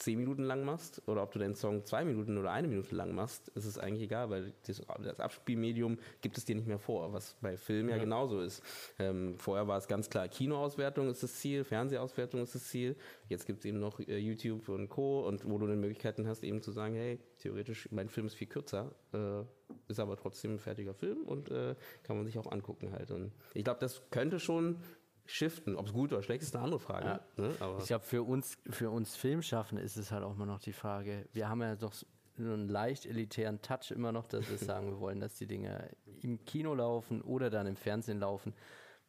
[0.00, 3.14] zehn Minuten lang machst oder ob du deinen Song zwei Minuten oder eine Minute lang
[3.14, 4.82] machst, ist es eigentlich egal, weil das,
[5.18, 8.62] Abspielmedium gibt es dir nicht mehr vor, was bei Film ja, genauso ist.
[8.98, 12.96] Ähm, vorher war es ganz klar, Kinoauswertung ist das Ziel, Fernsehauswertung ist das Ziel.
[13.28, 15.26] Jetzt gibt es eben noch äh, YouTube und Co.
[15.26, 18.48] und wo du dann Möglichkeiten hast, eben zu sagen, hey, theoretisch, mein Film ist viel
[18.48, 19.42] kürzer, äh,
[19.88, 23.10] ist aber trotzdem ein fertiger Film und äh, kann man sich auch angucken halt.
[23.10, 24.78] Und ich glaube, das könnte schon
[25.26, 25.76] shiften.
[25.76, 27.06] Ob es gut oder schlecht ist, ist eine andere Frage.
[27.06, 27.20] Ja.
[27.36, 27.54] Ne?
[27.60, 30.72] Aber Ich glaube, für uns, für uns Filmschaffende ist es halt auch immer noch die
[30.72, 32.04] Frage, wir haben ja doch so
[32.38, 35.90] einen leicht elitären Touch immer noch, dass wir sagen, wir wollen, dass die Dinge
[36.22, 38.54] im Kino laufen oder dann im Fernsehen laufen.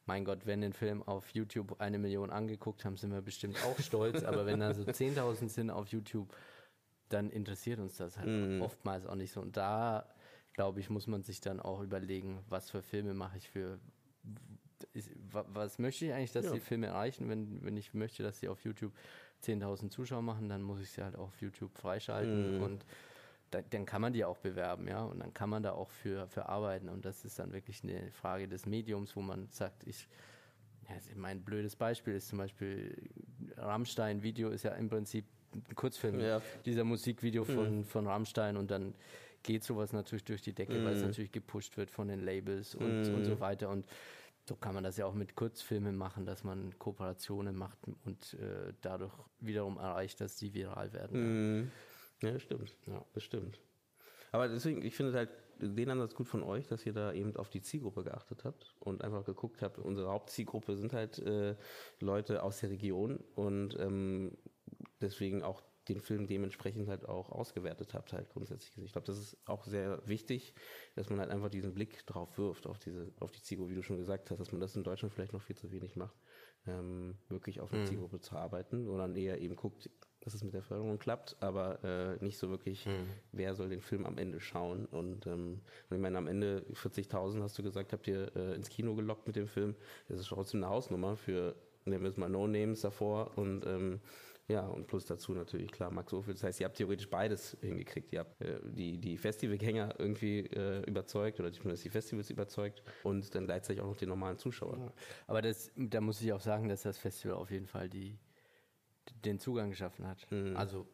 [0.06, 3.80] Mein Gott, wenn den Film auf YouTube eine Million angeguckt haben, sind wir bestimmt auch
[3.80, 4.24] stolz.
[4.24, 6.36] aber wenn da so 10.000 sind auf YouTube,
[7.10, 9.42] dann interessiert uns das halt oftmals auch nicht so.
[9.42, 10.08] Und da,
[10.54, 13.80] glaube ich, muss man sich dann auch überlegen, was für Filme mache ich für
[15.54, 16.54] was möchte ich eigentlich, dass Ja.
[16.54, 17.30] die Filme erreichen?
[17.30, 18.94] Wenn, wenn ich möchte, dass sie auf YouTube
[19.44, 22.62] 10.000 Zuschauer machen, dann muss ich sie halt auch auf YouTube freischalten Mhm.
[22.62, 22.86] und
[23.50, 26.28] da, dann kann man die auch bewerben, ja, und dann kann man da auch für,
[26.30, 30.08] für arbeiten und das ist dann wirklich eine Frage des Mediums, wo man sagt, ich,
[30.90, 33.10] ja, mein blödes Beispiel ist zum Beispiel
[33.58, 36.40] Rammstein-Video ist ja im Prinzip ein Kurzfilm, Ja.
[36.40, 36.44] Mhm.
[36.66, 38.96] dieser Musikvideo von, von Rammstein und dann
[39.44, 40.84] geht sowas natürlich durch die Decke, Mhm.
[40.86, 43.86] weil es natürlich gepusht wird von den Labels und, und so weiter und
[44.48, 48.74] so kann man das ja auch mit Kurzfilmen machen, dass man Kooperationen macht und äh,
[48.82, 51.60] dadurch wiederum erreicht, dass die viral werden.
[51.60, 51.72] Mhm.
[52.22, 52.76] Ja, das stimmt.
[52.88, 53.06] Ja.
[53.14, 53.60] Das stimmt.
[54.32, 57.50] Aber deswegen, ich finde halt den Ansatz gut von euch, dass ihr da eben auf
[57.50, 59.78] die Zielgruppe geachtet habt und einfach geguckt habt.
[59.78, 61.56] Unsere Hauptzielgruppe sind halt äh,
[62.00, 64.38] Leute aus der Region und ähm,
[65.02, 65.62] deswegen auch
[65.94, 68.78] den Film dementsprechend halt auch ausgewertet habt, halt grundsätzlich.
[68.86, 70.54] Ich glaube, das ist auch sehr wichtig,
[70.96, 73.84] dass man halt einfach diesen Blick drauf wirft, auf diese, auf die Zielgruppe, wie du
[73.84, 76.16] schon gesagt hast, dass man das in Deutschland vielleicht noch viel zu wenig macht,
[76.68, 79.90] ähm, wirklich auf eine Zielgruppe zu arbeiten, sondern eher eben guckt,
[80.22, 82.86] dass es mit der Förderung klappt, aber äh, nicht so wirklich,
[83.32, 84.86] wer soll den Film am Ende schauen.
[84.86, 88.96] Und, ähm, ich meine, am Ende 40.000 hast du gesagt, habt ihr äh, ins Kino
[88.96, 89.76] gelockt mit dem Film.
[90.08, 94.00] Das ist trotzdem eine Hausnummer für, nehmen wir es mal No-Names davor und ähm,
[94.52, 96.40] ja, und plus dazu natürlich, klar, Max Ophüls.
[96.42, 98.12] Das heißt, ihr habt theoretisch beides hingekriegt.
[98.14, 103.34] Ihr habt äh, die, die Festivalgänger irgendwie äh, überzeugt oder zumindest die Festivals überzeugt und
[103.34, 104.94] dann gleichzeitig auch noch den normalen Zuschauer.
[105.28, 108.18] Aber das, da muss ich auch sagen, dass das Festival auf jeden Fall die,
[109.26, 110.28] den Zugang geschaffen hat.
[110.56, 110.88] Also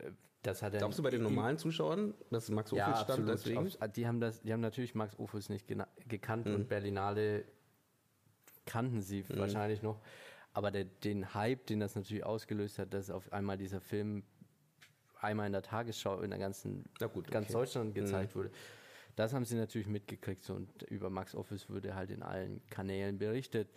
[0.00, 0.10] äh,
[0.42, 0.80] das hat er Mhm.
[0.80, 3.68] Glaubst du bei den normalen Zuschauern, dass Max Ophüls ja, stand absolut.
[3.70, 3.92] deswegen?
[3.92, 5.66] Die, haben das, die haben natürlich Max Ophüls nicht
[6.08, 6.54] gekannt Mhm.
[6.54, 7.44] und Berlinale
[8.64, 10.00] kannten sie wahrscheinlich noch.
[10.52, 14.24] Aber der, den Hype, den das natürlich ausgelöst hat, dass auf einmal dieser Film
[15.20, 17.52] einmal in der Tagesschau in der ganzen gut, ganz okay.
[17.52, 18.50] Deutschland gezeigt wurde,
[19.16, 20.44] das haben sie natürlich mitgekriegt.
[20.44, 23.68] So, und über Max Office wurde halt in allen Kanälen berichtet.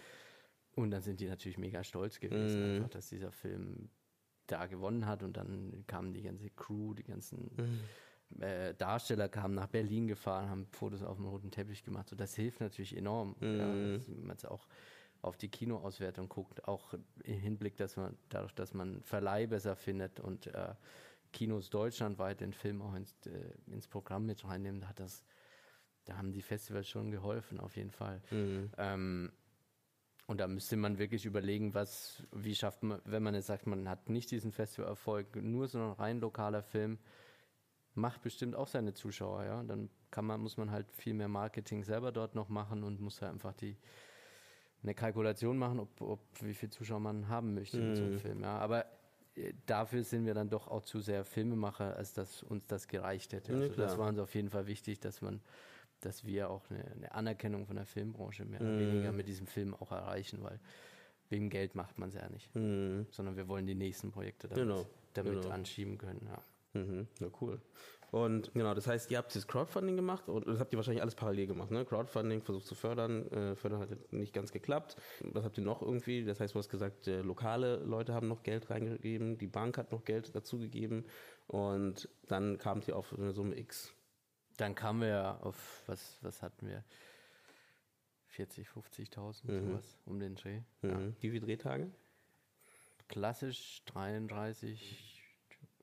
[0.76, 3.90] Und dann sind die natürlich mega stolz gewesen, einfach, dass dieser Film
[4.48, 5.24] da gewonnen hat.
[5.24, 7.52] Und dann kam die ganze Crew, die ganzen
[8.40, 12.08] äh, Darsteller kamen nach Berlin gefahren, haben Fotos auf dem roten Teppich gemacht.
[12.08, 14.68] So, das hilft natürlich enorm, ja, dass man auch
[15.22, 20.20] auf die Kinoauswertung guckt, auch im Hinblick, dass man dadurch, dass man Verleih besser findet
[20.20, 20.74] und äh,
[21.32, 25.24] Kinos deutschlandweit den Film auch ins, äh, ins Programm mit reinnehmen, hat das,
[26.06, 28.22] da haben die Festivals schon geholfen, auf jeden Fall.
[28.78, 29.32] Ähm,
[30.28, 33.90] und da müsste man wirklich überlegen, was, wie schafft man, wenn man jetzt sagt, man
[33.90, 37.00] hat nicht diesen Festivalerfolg, nur so ein rein lokaler Film,
[37.94, 39.64] macht bestimmt auch seine Zuschauer, ja.
[39.64, 43.22] Dann kann man, muss man halt viel mehr Marketing selber dort noch machen und muss
[43.22, 43.78] halt einfach die
[44.84, 48.42] eine Kalkulation machen, ob, ob wie viele Zuschauer man haben möchte mit so einem Film.
[48.42, 48.58] Ja.
[48.58, 48.86] Aber
[49.36, 53.34] äh, dafür sind wir dann doch auch zu sehr Filmemacher, als dass uns das gereicht
[53.34, 53.52] hätte.
[53.54, 53.98] Ja, Also das klar.
[54.00, 55.42] war uns auf jeden Fall wichtig, dass man,
[56.00, 58.80] dass wir auch eine, eine Anerkennung von der Filmbranche mehr oder Mhm.
[58.80, 60.60] weniger mit diesem Film auch erreichen, weil
[61.30, 63.06] wegen Geld macht man es ja nicht, Mhm.
[63.12, 64.86] sondern wir wollen die nächsten Projekte damit Genau.
[65.14, 65.50] damit Genau.
[65.54, 66.28] anschieben können.
[66.28, 66.44] Ja.
[66.82, 67.62] Mhm, ja, cool.
[68.12, 71.16] Und genau, das heißt, ihr habt das Crowdfunding gemacht und das habt ihr wahrscheinlich alles
[71.16, 71.86] parallel gemacht, ne?
[71.86, 74.98] Crowdfunding versucht zu fördern, äh, fördern hat jetzt nicht ganz geklappt.
[75.22, 76.26] Was habt ihr noch irgendwie?
[76.26, 79.94] Das heißt, du hast gesagt, äh, lokale Leute haben noch Geld reingegeben, die Bank hat
[79.94, 81.06] noch Geld dazugegeben
[81.48, 83.94] und dann kamt ihr auf eine Summe X.
[84.58, 86.84] Dann kamen wir auf, was, was hatten wir?
[88.28, 90.62] 40, 50.000, sowas um den Dreh.
[90.82, 90.96] Ja.
[90.96, 91.16] Mhm.
[91.22, 91.90] Wie viele Drehtage?
[93.08, 95.21] Klassisch 33,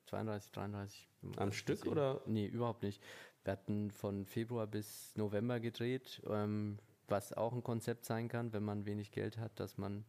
[0.09, 1.09] 32, 33.
[1.37, 2.21] Am Stück oder?
[2.25, 3.01] Nee, überhaupt nicht.
[3.43, 8.63] Wir hatten von Februar bis November gedreht, ähm, was auch ein Konzept sein kann, wenn
[8.63, 10.05] man wenig Geld hat, dass man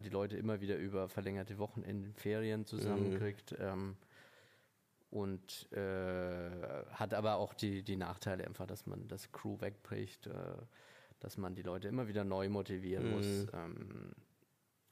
[0.00, 3.54] die Leute immer wieder über verlängerte Wochenenden, Ferien zusammenkriegt.
[3.58, 3.96] Ähm,
[5.10, 6.50] und äh,
[6.92, 10.32] hat aber auch die, die Nachteile einfach, dass man das Crew wegbricht, äh,
[11.20, 13.46] dass man die Leute immer wieder neu motivieren muss.
[13.54, 14.12] Ähm,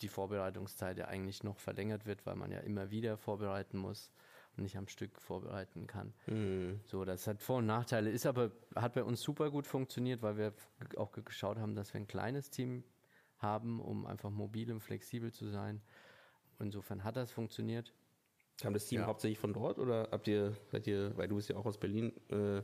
[0.02, 4.10] die Vorbereitungszeit ja eigentlich noch verlängert wird, weil man ja immer wieder vorbereiten muss
[4.58, 6.12] nicht am Stück vorbereiten kann.
[6.26, 6.80] Mhm.
[6.84, 10.36] So, das hat Vor- und Nachteile, ist aber, hat bei uns super gut funktioniert, weil
[10.36, 10.52] wir
[10.96, 12.84] auch ge- geschaut haben, dass wir ein kleines Team
[13.38, 15.82] haben, um einfach mobil und flexibel zu sein.
[16.58, 17.92] Insofern hat das funktioniert.
[18.60, 19.06] Kam das Team Ja.
[19.06, 22.12] hauptsächlich von dort oder habt ihr, seid ihr, weil du bist ja auch aus Berlin,
[22.30, 22.62] äh,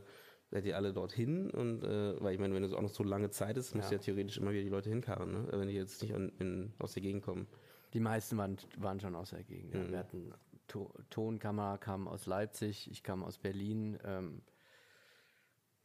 [0.49, 1.51] seid ihr alle dorthin?
[1.51, 3.95] Und äh, weil ich meine, wenn es auch noch so lange Zeit ist, musst du
[3.95, 3.99] Ja.
[3.99, 5.47] ja theoretisch immer wieder die Leute hinkarren, ne?
[5.51, 7.47] Wenn die jetzt nicht an, in, aus der Gegend kommen.
[7.93, 9.75] Die meisten waren, waren schon aus der Gegend.
[9.75, 9.87] Ja.
[9.91, 10.33] Wir hatten
[10.67, 14.41] to Tonkamera, kam aus Leipzig, ich kam aus Berlin, ähm,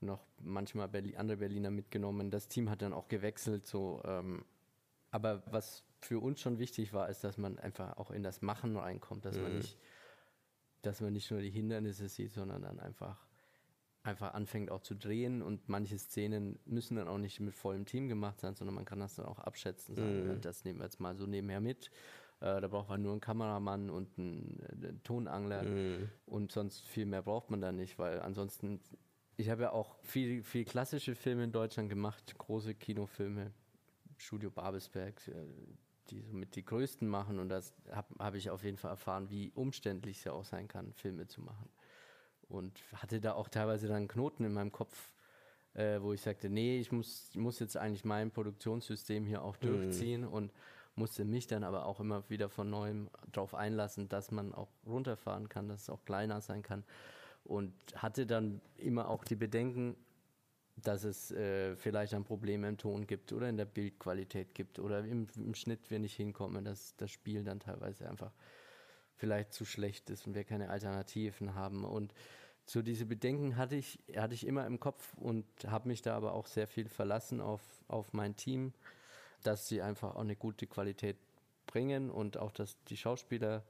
[0.00, 2.30] noch manchmal Berli andere Berliner mitgenommen.
[2.30, 3.66] Das Team hat dann auch gewechselt.
[3.66, 4.44] So, ähm,
[5.10, 8.76] aber was für uns schon wichtig war, ist, dass man einfach auch in das Machen
[8.76, 9.76] reinkommt, dass man nicht,
[10.82, 13.26] dass man nicht nur die Hindernisse sieht, sondern dann einfach
[14.04, 18.08] einfach anfängt auch zu drehen und manche Szenen müssen dann auch nicht mit vollem Team
[18.08, 19.94] gemacht sein, sondern man kann das dann auch abschätzen.
[19.94, 21.90] Sagen, ja, das nehmen wir jetzt mal so nebenher mit.
[22.40, 25.64] Äh, da braucht man nur einen Kameramann und einen, äh, einen Tonangler.
[26.26, 28.80] Und sonst viel mehr braucht man da nicht, weil ansonsten,
[29.36, 33.52] ich habe ja auch viel, viel klassische Filme in Deutschland gemacht, große Kinofilme,
[34.16, 35.32] Studio Babelsberg, äh,
[36.10, 37.38] die somit die größten machen.
[37.38, 40.68] Und das habe hab ich auf jeden Fall erfahren, wie umständlich es ja auch sein
[40.68, 41.68] kann, Filme zu machen.
[42.48, 45.12] Und hatte da auch teilweise dann Knoten in meinem Kopf,
[45.74, 49.56] äh, wo ich sagte, nee, ich muss, ich muss jetzt eigentlich mein Produktionssystem hier auch
[49.56, 50.24] durchziehen.
[50.24, 50.52] Und
[50.98, 55.48] musste mich dann aber auch immer wieder von neuem darauf einlassen, dass man auch runterfahren
[55.48, 56.84] kann, dass es auch kleiner sein kann
[57.44, 59.96] und hatte dann immer auch die Bedenken,
[60.76, 65.04] dass es äh, vielleicht ein Problem im Ton gibt oder in der Bildqualität gibt oder
[65.04, 68.32] im, im Schnitt wir nicht hinkommen, dass das Spiel dann teilweise einfach
[69.16, 71.84] vielleicht zu schlecht ist und wir keine Alternativen haben.
[71.84, 72.14] Und
[72.64, 76.34] so diese Bedenken hatte ich, hatte ich immer im Kopf und habe mich da aber
[76.34, 78.72] auch sehr viel verlassen auf, auf mein Team,
[79.42, 81.16] dass sie einfach auch eine gute Qualität
[81.66, 83.64] bringen und auch, dass die Schauspieler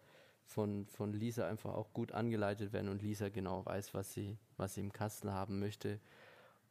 [0.45, 4.75] von, von Lisa einfach auch gut angeleitet werden und Lisa genau weiß, was sie, was
[4.75, 6.01] sie im Kasten haben möchte.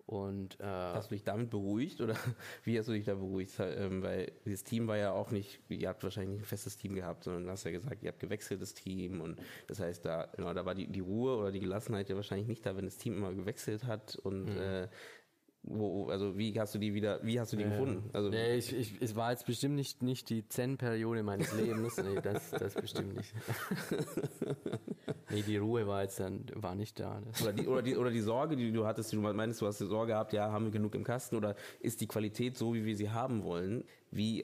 [0.08, 2.16] Und äh, Hast du dich damit beruhigt oder
[2.64, 3.54] wie hast du dich da beruhigt?
[3.60, 6.96] Ähm, weil dieses Team war ja auch nicht, ihr habt wahrscheinlich nicht ein festes Team
[6.96, 10.54] gehabt, sondern du hast ja gesagt, ihr habt gewechseltes Team und das heißt, da, genau,
[10.54, 13.18] da war die, die Ruhe oder die Gelassenheit ja wahrscheinlich nicht da, wenn das Team
[13.18, 14.88] immer gewechselt hat und äh,
[15.70, 18.10] wo, also wie hast du die wieder, wie hast du die gefunden?
[18.14, 21.98] Also nee, ich, ich, es war jetzt bestimmt nicht, nicht die Zen-Periode meines Lebens.
[21.98, 23.34] Nee, das, das bestimmt nicht.
[25.30, 27.22] nee, die Ruhe war jetzt dann, war nicht da.
[27.26, 29.68] Das, oder die, oder die, oder die Sorge, die du hattest, die du meinst, du
[29.68, 32.74] hast die Sorge gehabt, ja, haben wir genug im Kasten oder ist die Qualität so,
[32.74, 33.84] wie wir sie haben wollen?
[34.12, 34.44] Wie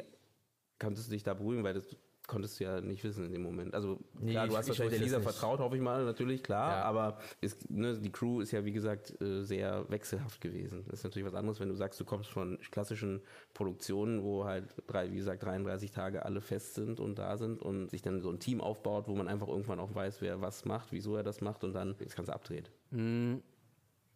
[0.80, 1.96] konntest du dich da beruhigen, weil das
[2.28, 3.74] konntest du ja nicht wissen in dem Moment.
[3.74, 6.72] Also Nee, klar, du hast ich wahrscheinlich der Lisa vertraut, hoffe ich mal, natürlich, klar,
[6.72, 6.84] Ja.
[6.84, 10.84] aber ist, ne, die Crew ist ja, wie gesagt, äh, sehr wechselhaft gewesen.
[10.88, 13.22] Das ist natürlich was anderes, wenn du sagst, du kommst von klassischen
[13.54, 17.90] Produktionen, wo halt, drei, wie gesagt, 33 Tage alle fest sind und da sind und
[17.90, 20.92] sich dann so ein Team aufbaut, wo man einfach irgendwann auch weiß, wer was macht,
[20.92, 22.72] wieso er das macht und dann das Ganze abdreht.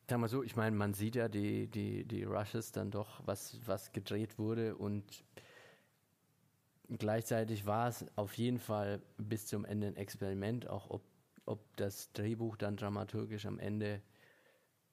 [0.10, 3.60] Sag mal so, ich meine, man sieht ja die, die, die Rushes dann doch, was,
[3.66, 5.04] was gedreht wurde und
[6.90, 11.04] gleichzeitig war es auf jeden Fall bis zum Ende ein Experiment, auch ob,
[11.46, 14.02] ob das Drehbuch dann dramaturgisch am Ende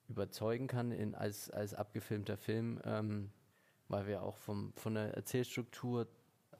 [0.09, 3.30] überzeugen kann in, als, als abgefilmter Film, ähm,
[3.88, 6.09] weil wir auch vom, von der Erzählstruktur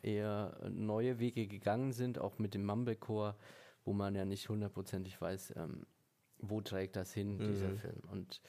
[0.03, 3.37] eher neue Wege gegangen sind, auch mit dem Mumblecore,
[3.85, 5.87] wo man ja nicht hundertprozentig weiß, ähm,
[6.39, 8.01] wo trägt das hin, dieser Film.
[8.11, 8.41] Und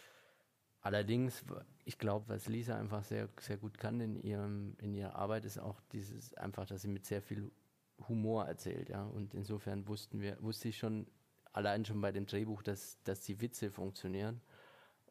[0.85, 1.43] allerdings,
[1.83, 5.57] ich glaube, was Lisa einfach sehr, sehr gut kann in ihrem, in ihrer Arbeit, ist
[5.57, 7.51] auch dieses einfach, dass sie mit sehr viel
[8.07, 9.03] Humor erzählt, ja.
[9.03, 11.07] Und insofern wussten wir, wusste ich schon,
[11.53, 14.41] allein schon bei dem Drehbuch, dass, dass die Witze funktionieren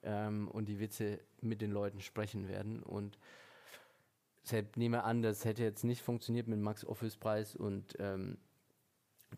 [0.04, 2.80] ähm, und die Witze mit den Leuten sprechen werden.
[2.80, 3.18] Und
[4.44, 8.38] deshalb nehme an, das hätte jetzt nicht funktioniert mit Max Office Preis und ähm,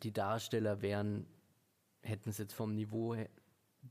[0.03, 1.27] die Darsteller wären
[2.03, 3.31] hätten es jetzt vom Niveau her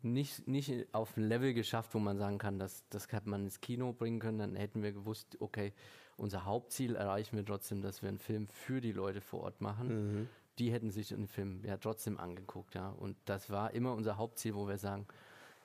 [0.02, 3.62] nicht, nicht auf ein Level geschafft, wo man sagen kann, dass das hat man ins
[3.62, 5.74] Kino bringen können, dann hätten wir gewusst, okay,
[6.18, 9.88] unser Hauptziel erreichen wir trotzdem, dass wir einen Film für die Leute vor Ort machen.
[9.88, 10.30] Mhm.
[10.58, 12.90] Die hätten sich den Film ja trotzdem angeguckt, ja.
[12.90, 15.06] Und das war immer unser Hauptziel, wo wir sagen,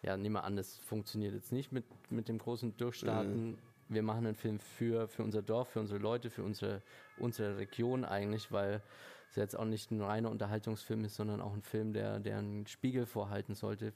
[0.02, 3.50] ja, nehmen wir an, das funktioniert jetzt nicht mit, mit dem großen Durchstarten.
[3.50, 3.58] Mhm.
[3.88, 6.82] Wir machen einen Film für, für unser Dorf, für unsere Leute, für unsere,
[7.18, 8.82] unsere Region eigentlich, weil
[9.30, 12.66] es jetzt auch nicht ein reiner Unterhaltungsfilm ist, sondern auch ein Film, der, der einen
[12.66, 13.92] Spiegel vorhalten sollte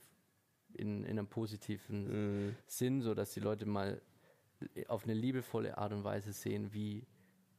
[0.75, 2.57] in, in einem positiven mhm.
[2.67, 4.01] Sinn, sodass die Leute mal
[4.89, 7.07] auf eine liebevolle Art und Weise sehen, wie,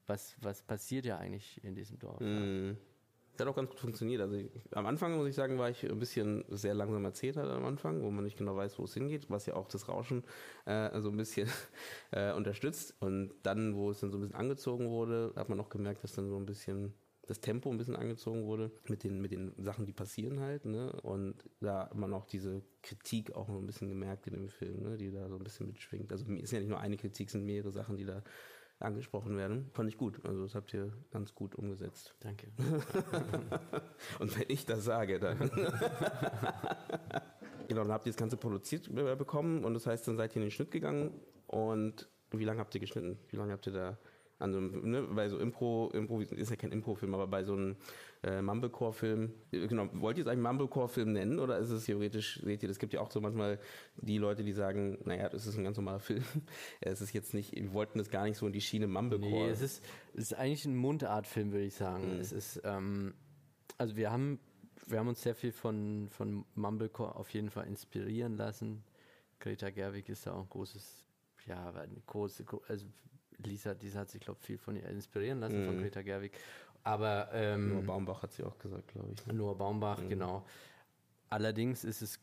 [0.07, 2.19] was, was passiert ja eigentlich in diesem Dorf.
[2.19, 2.77] Mhm.
[3.35, 4.21] Das hat auch ganz gut funktioniert.
[4.21, 7.49] Also ich, am Anfang muss ich sagen, war ich ein bisschen sehr langsam erzählt hat
[7.49, 10.23] am Anfang, wo man nicht genau weiß, wo es hingeht, was ja auch das Rauschen
[10.65, 11.49] äh, so ein bisschen
[12.11, 12.95] äh, unterstützt.
[13.01, 16.13] Und dann, wo es dann so ein bisschen angezogen wurde, hat man auch gemerkt, dass
[16.13, 16.93] dann so ein bisschen
[17.27, 20.91] das Tempo ein bisschen angezogen wurde mit den, mit den Sachen, die passieren halt, ne?
[21.01, 24.83] Und da hat man auch diese Kritik auch noch ein bisschen gemerkt in dem Film,
[24.83, 24.97] ne?
[24.97, 26.11] Die da so ein bisschen mitschwingt.
[26.11, 28.23] Also ist ja nicht nur eine Kritik, es sind mehrere Sachen, die da
[28.79, 29.69] angesprochen werden.
[29.73, 30.23] Fand ich gut.
[30.25, 32.13] Also das habt ihr ganz gut umgesetzt.
[32.19, 32.51] Danke.
[34.19, 35.37] Und wenn ich das sage, dann.
[37.67, 40.37] genau, dann habt ihr das Ganze produziert äh, bekommen und das heißt, dann seid ihr
[40.37, 43.17] in den Schnitt gegangen und wie lange habt ihr geschnitten?
[43.29, 43.97] Wie lange habt ihr da
[44.39, 47.53] an so einem, ne, bei so Impro, Impro ist ja kein Impro-Film, aber bei so
[47.53, 47.77] einem
[48.23, 52.69] äh, Mumblecore-Film, genau, wollt ihr es eigentlich Mumblecore-Film nennen oder ist es theoretisch, seht ihr,
[52.69, 53.59] es gibt ja auch so manchmal
[53.95, 56.23] die Leute, die sagen, naja, das ist ein ganz normaler Film.
[56.81, 59.29] es ist jetzt nicht, wir wollten das gar nicht so in die Schiene Mumblecore.
[59.29, 62.15] Nee, es ist, es ist eigentlich ein Mundartfilm, würde ich sagen.
[62.15, 62.19] Mhm.
[62.19, 63.13] Es ist, ähm,
[63.77, 64.39] also wir haben,
[64.85, 68.83] wir haben uns sehr viel von, von Mumblecore auf jeden Fall inspirieren lassen.
[69.39, 71.05] Greta Gerwig ist da auch ein großes,
[71.45, 72.85] ja, eine große, also
[73.43, 75.65] Lisa, Lisa hat sich, glaube ich, viel von ihr inspirieren lassen, mhm.
[75.65, 76.33] von Greta Gerwig.
[76.85, 79.25] Aber ähm, Noah Baumbach hat sie auch gesagt, glaube ich.
[79.25, 79.33] Ne?
[79.33, 80.09] Noah Baumbach, mhm.
[80.09, 80.45] genau.
[81.29, 82.19] Allerdings ist es,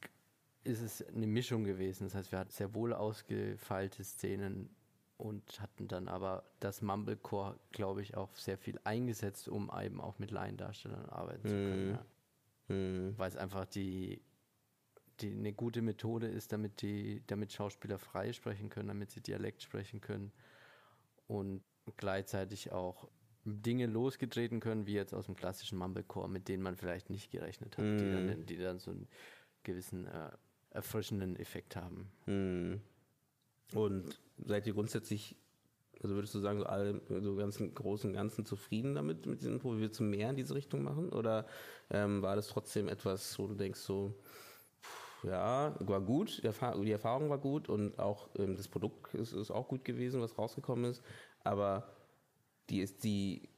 [0.62, 2.05] ist es eine Mischung gewesen.
[2.05, 4.70] Das heißt, wir hatten sehr wohl ausgefeilte Szenen
[5.16, 10.20] und hatten dann aber das Mumblecore, glaube ich, auch sehr viel eingesetzt, um eben auch
[10.20, 11.88] mit Laiendarstellern arbeiten zu können.
[11.88, 11.92] Mhm.
[11.92, 12.75] Ja.
[12.75, 13.14] Mhm.
[13.18, 14.22] Weil es einfach die,
[15.20, 19.62] die eine gute Methode ist, damit die, damit Schauspieler frei sprechen können, damit sie Dialekt
[19.62, 20.33] sprechen können
[21.27, 21.63] und
[21.97, 23.09] gleichzeitig auch
[23.45, 27.77] Dinge losgetreten können, wie jetzt aus dem klassischen Mumblecore, mit denen man vielleicht nicht gerechnet
[27.77, 27.99] hat, mm.
[27.99, 28.47] die, dann, mhm.
[28.47, 29.09] die, dann, so einen
[29.65, 30.31] gewissen äh,
[30.71, 32.11] erfrischenden Effekt haben.
[32.27, 32.75] Mm.
[33.77, 35.37] Und seid ihr grundsätzlich,
[36.03, 39.41] also würdest du sagen, so alle, so ganz im Großen und Ganzen zufrieden damit, mit
[39.41, 41.09] diesem Info, wie wir zu mehr in diese Richtung machen?
[41.09, 41.47] Oder
[41.91, 44.15] ähm, war das trotzdem etwas, wo du denkst, so,
[45.25, 49.69] ja, war gut, die Erfahrung war gut und auch ähm, das Produkt ist, ist, auch
[49.69, 51.03] gut gewesen, was rausgekommen ist,
[51.45, 51.89] aber
[52.71, 53.49] die ist die,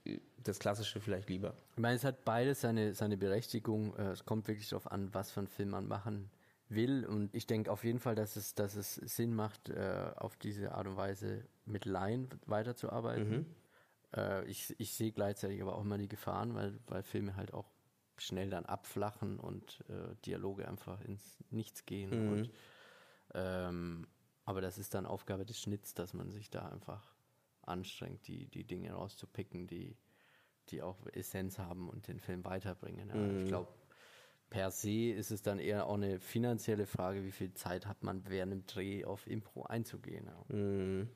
[0.43, 1.55] das Klassische vielleicht lieber.
[1.73, 3.95] Ich meine, es hat beides seine, seine Berechtigung.
[3.97, 6.31] Äh, es kommt wirklich darauf an, was für einen Film man machen
[6.69, 10.37] will und ich denke auf jeden Fall, dass es, dass es Sinn macht, äh, auf
[10.37, 13.31] diese Art und Weise mit Laien weiterzuarbeiten.
[13.31, 13.47] Mhm.
[14.17, 17.74] Äh, ich, ich sehe gleichzeitig aber auch immer die Gefahren, weil, weil Filme halt auch
[18.19, 22.11] schnell dann abflachen und äh, Dialoge einfach ins Nichts gehen.
[22.11, 22.33] Mhm.
[22.33, 22.51] Und,
[23.35, 24.07] ähm,
[24.45, 27.15] aber das ist dann Aufgabe des Schnitts, dass man sich da einfach
[27.63, 29.97] anstrengt, die, die Dinge rauszupicken, die,
[30.69, 33.09] die auch Essenz haben und den Film weiterbringen.
[33.09, 33.15] Ja.
[33.15, 33.39] Mhm.
[33.39, 33.73] Ich glaube,
[34.51, 38.29] per se ist es dann eher auch eine finanzielle Frage, wie viel Zeit hat man
[38.29, 40.27] während dem Dreh auf Impro einzugehen.
[40.27, 40.55] Ja.
[40.55, 41.09] Mhm.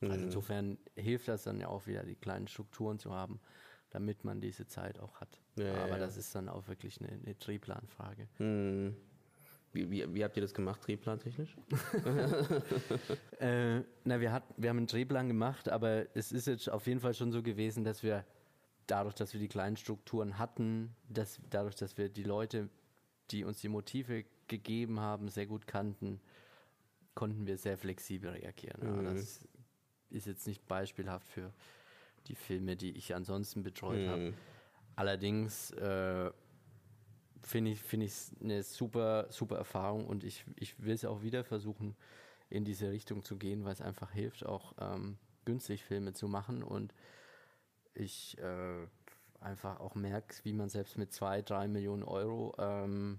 [0.00, 0.22] Also mhm.
[0.24, 3.40] insofern hilft das dann ja auch wieder, die kleinen Strukturen zu haben,
[3.90, 5.40] damit man diese Zeit auch hat.
[5.56, 5.98] Ja, Aber ja.
[5.98, 8.28] das ist dann auch wirklich eine, eine Drehplanfrage.
[8.38, 8.96] Hm.
[9.72, 11.56] Wie, wie, wie, habt ihr das gemacht, drehplantechnisch?
[13.38, 17.00] äh, na, wir, hat, wir haben einen Drehplan gemacht, aber es ist jetzt auf jeden
[17.00, 18.24] Fall schon so gewesen, dass wir
[18.86, 22.68] dadurch, dass wir die kleinen Strukturen hatten, dass, dadurch, dass wir die Leute,
[23.30, 26.20] die uns die Motive gegeben haben, sehr gut kannten,
[27.14, 28.98] konnten wir sehr flexibel reagieren.
[28.98, 29.04] Mhm.
[29.04, 29.40] das
[30.10, 31.52] ist jetzt nicht beispielhaft für
[32.28, 34.08] die Filme, die ich ansonsten betreut mhm.
[34.08, 34.34] habe.
[34.96, 36.30] Allerdings äh,
[37.42, 41.44] finde ich es find eine super, super Erfahrung und ich, ich will es auch wieder
[41.44, 41.96] versuchen,
[42.48, 46.62] in diese Richtung zu gehen, weil es einfach hilft, auch ähm, günstig Filme zu machen
[46.62, 46.94] und
[47.94, 48.86] ich äh,
[49.40, 53.18] einfach auch merke, wie man selbst mit zwei, drei Millionen Euro ähm,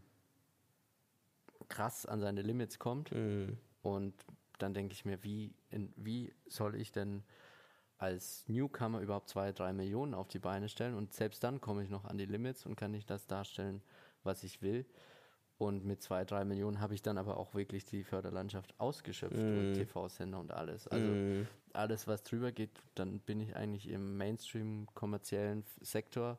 [1.67, 3.11] krass an seine Limits kommt.
[3.11, 3.57] Mhm.
[3.82, 4.13] Und
[4.59, 7.23] dann denke ich mir, wie, in, wie soll ich denn
[7.97, 11.89] als Newcomer überhaupt zwei, drei Millionen auf die Beine stellen und selbst dann komme ich
[11.89, 13.81] noch an die Limits und kann nicht das darstellen,
[14.23, 14.85] was ich will.
[15.57, 19.57] Und mit zwei, drei Millionen habe ich dann aber auch wirklich die Förderlandschaft ausgeschöpft mm.
[19.57, 20.87] und TV-Sender und alles.
[20.87, 21.47] Also mm.
[21.73, 26.37] alles, was drüber geht, dann bin ich eigentlich im Mainstream kommerziellen Sektor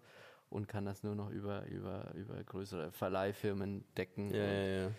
[0.50, 4.32] und kann das nur noch über, über, über größere Verleihfirmen decken.
[4.32, 4.90] Ja, ja, ja.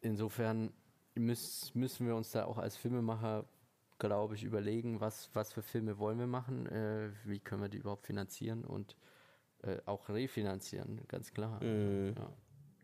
[0.00, 0.72] Insofern
[1.14, 3.44] müß, müssen wir uns da auch als Filmemacher,
[4.00, 7.78] glaube ich, überlegen, was, was für Filme wollen wir machen, äh, wie können wir die
[7.78, 8.96] überhaupt finanzieren und
[9.62, 11.62] äh, auch refinanzieren, ganz klar.
[11.62, 12.14] Mhm.
[12.16, 12.32] Ja.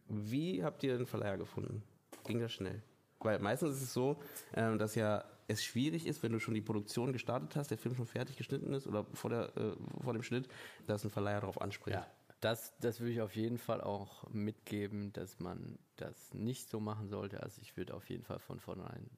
[0.08, 1.82] Wie habt ihr den Verleiher gefunden?
[2.24, 2.82] Ging das schnell?
[3.20, 4.20] Weil meistens ist es so,
[4.54, 7.94] ähm, dass ja es schwierig ist, wenn du schon die Produktion gestartet hast, der Film
[7.94, 10.48] schon fertig geschnitten ist oder vor, der, äh, vor dem Schnitt,
[10.86, 11.96] dass ein Verleiher darauf anspringt.
[11.96, 12.06] Ja,
[12.40, 17.08] das, das würde ich auf jeden Fall auch mitgeben, dass man das nicht so machen
[17.08, 17.42] sollte.
[17.42, 19.08] Also ich würde auf jeden Fall von vornherein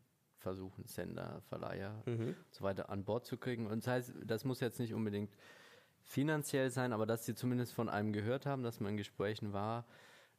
[0.48, 2.28] versuchen, Sender, Verleiher Mhm.
[2.28, 3.66] und so weiter an Bord zu kriegen.
[3.66, 5.36] Und das heißt, das muss jetzt nicht unbedingt
[6.02, 9.84] finanziell sein, aber dass sie zumindest von einem gehört haben, dass man in Gesprächen war,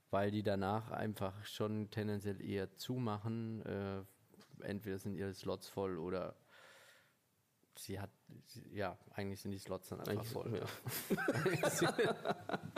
[0.10, 3.64] weil die danach einfach schon tendenziell eher zumachen.
[3.66, 4.02] Äh,
[4.64, 6.36] entweder sind ihre Slots voll oder
[7.78, 8.10] sie hat,
[8.48, 10.60] sie, ja, eigentlich sind die Slots dann einfach Eigentlich- voll.
[10.60, 12.36] ja.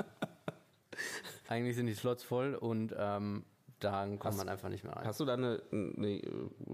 [1.47, 3.45] Eigentlich sind die Slots voll und ähm,
[3.83, 5.05] dann kommt Hast- man einfach nicht mehr rein.
[5.05, 6.21] Hast du da eine, eine,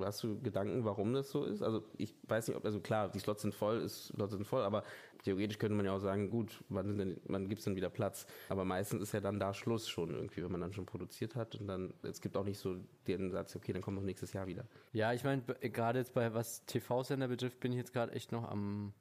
[0.01, 1.61] hast du Gedanken, warum das so ist?
[1.61, 4.63] Also ich weiß nicht, ob, also klar, die Slots sind voll, ist, Slots sind voll,
[4.63, 4.83] aber
[5.23, 8.27] theoretisch könnte man ja auch sagen, gut, wann, denn, wann gibt es denn wieder Platz?
[8.49, 11.55] Aber meistens ist ja dann da Schluss schon irgendwie, wenn man dann schon produziert hat
[11.55, 12.77] und dann, es gibt auch nicht so
[13.07, 14.65] den Satz, okay, dann kommt noch nächstes Jahr wieder.
[14.93, 18.49] Ja, ich meine, gerade jetzt bei was TV-Sender betrifft, bin ich jetzt gerade echt noch
[18.49, 18.93] am.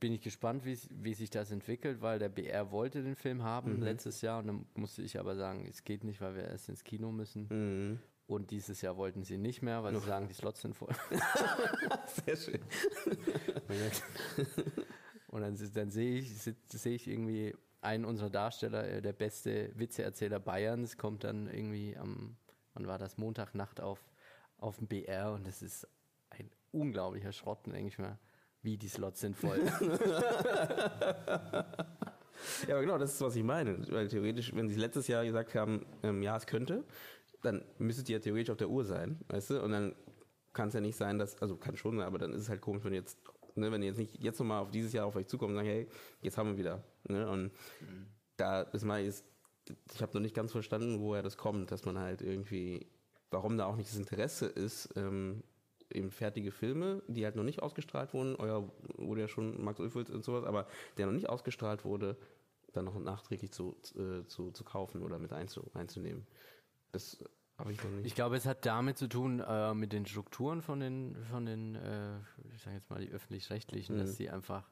[0.00, 3.82] Bin ich gespannt, wie, wie sich das entwickelt, weil der BR wollte den Film haben
[3.82, 6.84] letztes Jahr und dann musste ich aber sagen, es geht nicht, weil wir erst ins
[6.84, 7.48] Kino müssen.
[7.50, 7.98] Mhm.
[8.28, 10.94] Und dieses Jahr wollten sie nicht mehr, weil sie sagen, die Slots sind voll.
[12.26, 12.60] Sehr schön.
[15.28, 20.40] Und dann, dann sehe ich, sehe ich irgendwie einen unserer Darsteller, äh, der beste Witzeerzähler
[20.40, 22.36] Bayerns, kommt dann irgendwie am,
[22.74, 24.04] wann war das, Montagnacht auf,
[24.58, 25.86] auf dem BR und das ist
[26.30, 28.18] ein unglaublicher Schrott, denke ich mal,
[28.62, 29.60] wie die Slots sind voll.
[32.66, 33.78] Ja, aber genau, das ist, was ich meine.
[33.90, 36.84] Weil theoretisch, wenn sie letztes Jahr gesagt haben, ähm, ja, es könnte,
[37.42, 39.62] dann müsstet ihr ja theoretisch auf der Uhr sein, weißt du?
[39.62, 39.94] Und dann
[40.52, 42.84] kann es ja nicht sein, dass, also kann schon, aber dann ist es halt komisch,
[42.84, 43.18] wenn jetzt,
[43.54, 45.68] ne, wenn ihr jetzt nicht jetzt nochmal auf dieses Jahr auf euch zukommt und sagen,
[45.68, 45.88] hey,
[46.20, 46.82] jetzt haben wir wieder.
[47.08, 47.28] Ne?
[47.28, 47.52] Und
[48.36, 49.24] da ist mal ist,
[49.92, 52.86] ich habe noch nicht ganz verstanden, woher das kommt, dass man halt irgendwie,
[53.30, 55.42] warum da auch nicht das Interesse ist, ähm,
[55.90, 60.10] eben fertige Filme, die halt noch nicht ausgestrahlt wurden, euer wurde ja schon Max Ulfels
[60.10, 60.66] und sowas, aber
[60.96, 62.16] der noch nicht ausgestrahlt wurde,
[62.72, 66.26] dann noch nachträglich zu, äh, zu, zu kaufen oder mit einzu, einzunehmen.
[66.92, 67.24] Das
[67.56, 68.06] habe ich noch nicht.
[68.06, 71.74] Ich glaube, es hat damit zu tun, äh, mit den Strukturen von den, von den
[71.74, 72.18] äh,
[72.54, 74.00] ich sage jetzt mal die öffentlich-rechtlichen, Mhm.
[74.00, 74.70] dass sie einfach,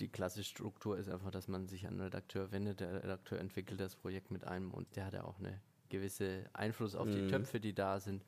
[0.00, 3.80] die klassische Struktur ist einfach, dass man sich an einen Redakteur wendet, der Redakteur entwickelt
[3.80, 7.28] das Projekt mit einem und der hat ja auch eine gewisse Einfluss auf die Mhm.
[7.28, 8.24] Töpfe, die da sind.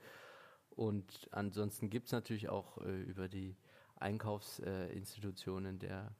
[0.76, 3.56] Und ansonsten gibt es natürlich auch äh, über die
[3.96, 6.14] Einkaufsinstitutionen der,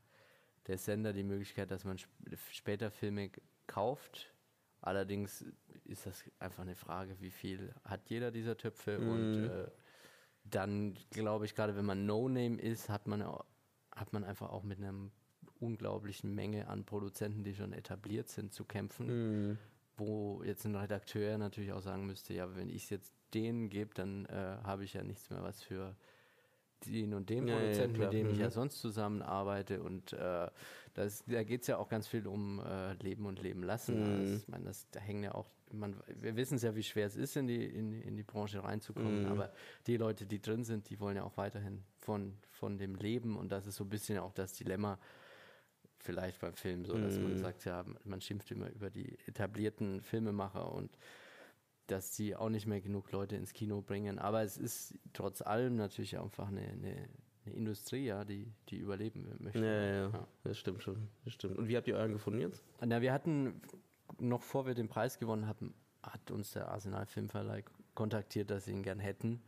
[0.66, 2.10] der Sender die Möglichkeit, dass man sp
[2.52, 3.30] später Filme
[3.66, 4.32] kauft.
[4.80, 5.44] Allerdings
[5.84, 9.70] ist das einfach eine Frage, wie viel hat jeder dieser Töpfe und äh,
[10.44, 14.78] dann glaube ich, gerade wenn man No-Name ist, hat man, hat man einfach auch mit
[14.78, 14.94] einer
[15.60, 19.58] unglaublichen Menge an Produzenten, die schon etabliert sind, zu kämpfen Mhm.
[19.96, 23.94] wo jetzt ein Redakteur natürlich auch sagen müsste, ja, wenn ich es jetzt denen gebe,
[23.94, 25.96] dann äh, habe ich ja nichts mehr, was für
[26.86, 28.08] den und den Ja, ja, Produzenten, klar.
[28.08, 28.50] mit dem ich ja Mhm.
[28.50, 29.82] sonst zusammenarbeite.
[29.82, 30.50] Und äh,
[30.94, 33.98] das, da geht es ja auch ganz viel um äh, Leben und Leben lassen.
[33.98, 34.06] Mhm.
[34.06, 37.06] Also, ich meine, das, da hängen ja auch, man, wir wissen es ja, wie schwer
[37.06, 39.26] es ist, in die, in, in die Branche reinzukommen, Mhm.
[39.26, 39.52] aber
[39.86, 43.52] die Leute, die drin sind, die wollen ja auch weiterhin von, von dem Leben und
[43.52, 44.98] das ist so ein bisschen auch das Dilemma,
[45.98, 47.38] vielleicht beim Film so, dass man Mhm.
[47.38, 50.90] sagt, ja, man schimpft immer über die etablierten Filmemacher und
[51.86, 54.18] dass die auch nicht mehr genug Leute ins Kino bringen.
[54.18, 57.08] Aber es ist trotz allem natürlich einfach eine, eine,
[57.44, 59.58] eine Industrie, ja, die, die überleben möchte.
[59.58, 60.28] Ja, ja, ja, Ja.
[60.44, 61.08] das stimmt schon.
[61.24, 61.58] Das stimmt.
[61.58, 62.62] Und wie habt ihr euren gefunden jetzt?
[62.80, 63.60] Na, wir hatten,
[64.18, 67.64] noch vor wir den Preis gewonnen haben, hat uns der Arsenal Filmverleih
[67.94, 69.42] kontaktiert, dass sie ihn gern hätten.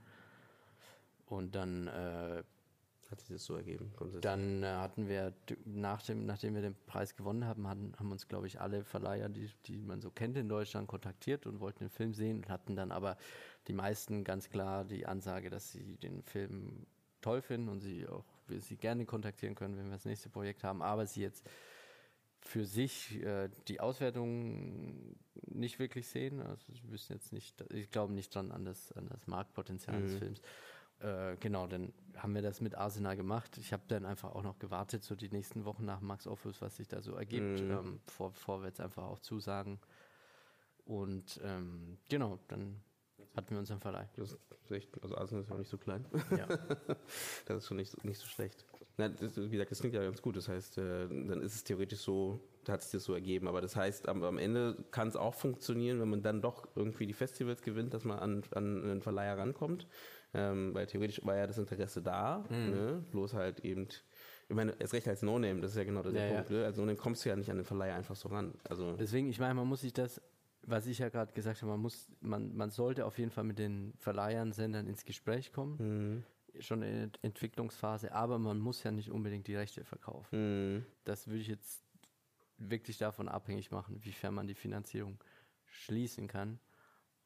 [1.27, 2.43] Und dann äh,
[3.15, 3.93] Hat sich das so ergeben?
[4.23, 5.33] Dann äh, hatten wir,
[5.65, 9.29] nach dem, nachdem wir den Preis gewonnen haben, hatten, haben uns, glaube ich, alle Verleiher,
[9.29, 12.75] die, die man so kennt in Deutschland, kontaktiert und wollten den Film sehen und hatten
[12.75, 13.17] dann aber
[13.69, 16.87] die meisten ganz klar die Ansage, dass sie den Film
[17.21, 20.65] toll finden und sie auch wir sie gerne kontaktieren können, wenn wir das nächste Projekt
[20.65, 21.49] haben, aber sie jetzt
[22.41, 26.41] für sich äh, die Auswertung nicht wirklich sehen.
[26.43, 30.15] Also sie wissen jetzt nicht, ich glaube nicht dran an das, an das Marktpotenzial des
[30.15, 30.19] Mhm.
[30.19, 30.43] Films.
[31.05, 33.59] Äh, genau, dann haben wir das mit Arsenal gemacht.
[33.59, 36.77] Ich habe dann einfach auch noch gewartet, so die nächsten Wochen nach Max Office, was
[36.77, 37.71] sich da so ergibt, Mhm.
[37.71, 38.01] ähm,
[38.63, 39.79] wir jetzt einfach auch zusagen.
[40.87, 42.81] Und ähm, genau, dann
[43.37, 44.09] hatten wir unseren Verleih.
[44.17, 46.07] Das ist echt, also Arsenal ist ja auch nicht so klein.
[46.31, 46.47] Ja.
[47.47, 48.65] Das ist schon nicht so, nicht so schlecht.
[48.97, 50.37] Na, das, wie gesagt, das klingt ja ganz gut.
[50.37, 53.49] Das heißt, äh, dann ist es theoretisch so, hat sich das so ergeben.
[53.49, 57.07] Aber das heißt, am, am Ende kann es auch funktionieren, wenn man dann doch irgendwie
[57.07, 59.87] die Festivals gewinnt, dass man an, an einen Verleiher rankommt.
[60.35, 62.71] Ähm, weil theoretisch war ja das Interesse da, Mhm.
[62.71, 63.05] ne?
[63.13, 63.87] bloß halt eben,
[64.49, 66.51] ich meine, erst recht als No-Name, das ist ja genau der Ja, Punkt.
[66.51, 66.65] Ne?
[66.65, 68.53] Als No-Name kommst du ja nicht an den Verleiher einfach so ran.
[68.69, 70.21] Also, Deswegen, ich meine, man muss sich das,
[70.63, 73.59] was ich ja gerade gesagt habe, man muss, man, man sollte auf jeden Fall mit
[73.59, 75.77] den Verleihern, Sendern ins Gespräch kommen,
[76.55, 76.63] mhm.
[76.63, 80.75] schon in der Entwicklungsphase, aber man muss ja nicht unbedingt die Rechte verkaufen.
[80.77, 80.87] Mhm.
[81.05, 81.85] Das würde ich jetzt
[82.59, 85.19] wirklich davon abhängig machen, wiefern man die Finanzierung
[85.67, 86.59] schließen kann.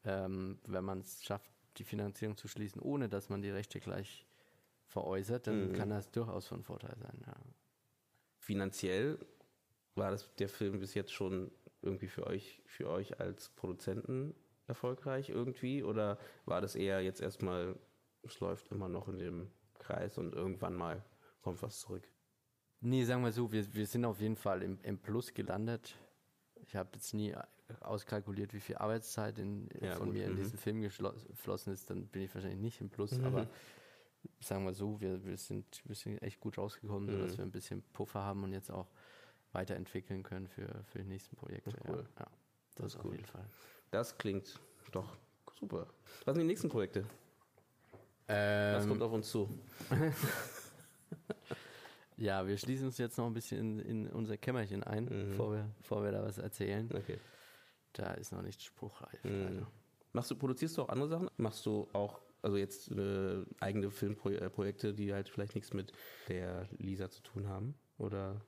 [0.03, 1.49] Ähm, wenn man es schafft,
[1.79, 4.25] die Finanzierung zu schließen, ohne dass man die Rechte gleich
[4.87, 5.73] veräußert, dann Mhm.
[5.73, 7.21] kann das durchaus von Vorteil sein.
[7.25, 7.35] Ja.
[8.39, 9.19] finanziell
[9.95, 11.51] war das der Film bis jetzt schon
[11.81, 14.33] irgendwie für euch, für euch als Produzenten
[14.67, 15.83] erfolgreich irgendwie?
[15.83, 17.75] Oder war das eher jetzt erstmal,
[18.23, 21.03] es läuft immer noch in dem Kreis und irgendwann mal
[21.41, 22.07] kommt was zurück?
[22.81, 25.95] Nee, sagen wir so, wir, wir sind auf jeden Fall im, im Plus gelandet.
[26.61, 27.35] Ich habe jetzt nie
[27.81, 30.37] auskalkuliert, wie viel Arbeitszeit in, Ja, von gut, mir in mhm.
[30.37, 33.47] diesen Film geflossen ist, dann bin ich wahrscheinlich nicht im Plus, aber
[34.39, 37.13] sagen wir so, wir, wir, sind, wir sind echt gut rausgekommen, Mhm.
[37.21, 38.87] sodass wir ein bisschen Puffer haben und jetzt auch
[39.51, 41.75] weiterentwickeln können für, für die nächsten Projekte.
[41.87, 42.05] Cool.
[42.17, 43.11] Ja, ja, das, Das ist auf gut.
[43.13, 43.45] jeden Fall.
[43.91, 44.59] Das klingt
[44.91, 45.17] doch
[45.57, 45.87] super.
[46.25, 47.05] Was sind die nächsten Projekte?
[48.27, 49.49] Was Ähm, kommt auf uns zu?
[52.17, 55.29] ja, wir schließen uns jetzt noch ein bisschen in, in unser Kämmerchen ein, Mhm.
[55.31, 56.89] bevor, wir, bevor wir da was erzählen.
[56.93, 57.17] Okay.
[57.93, 59.23] Da ist noch nicht spruchreif.
[59.23, 59.65] Mhm.
[60.13, 61.29] Machst du, produzierst du auch andere Sachen?
[61.37, 65.93] Machst du auch, also jetzt äh, eigene Filmprojekte, die halt vielleicht nichts mit
[66.27, 67.75] der Lisa zu tun haben?
[67.97, 68.41] Oder?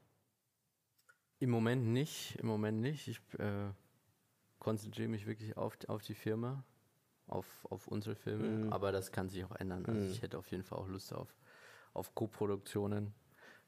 [1.40, 3.08] Im Moment nicht, im Moment nicht.
[3.08, 3.72] Ich äh,
[4.60, 6.64] konzentriere mich wirklich auf, auf die Firma,
[7.28, 8.74] auf, auf unsere Filme, Mhm.
[8.74, 9.86] aber das kann sich auch ändern.
[9.86, 10.12] Also Mhm.
[10.12, 11.36] ich hätte auf jeden Fall auch Lust auf,
[11.94, 13.14] auf Co-Produktionen,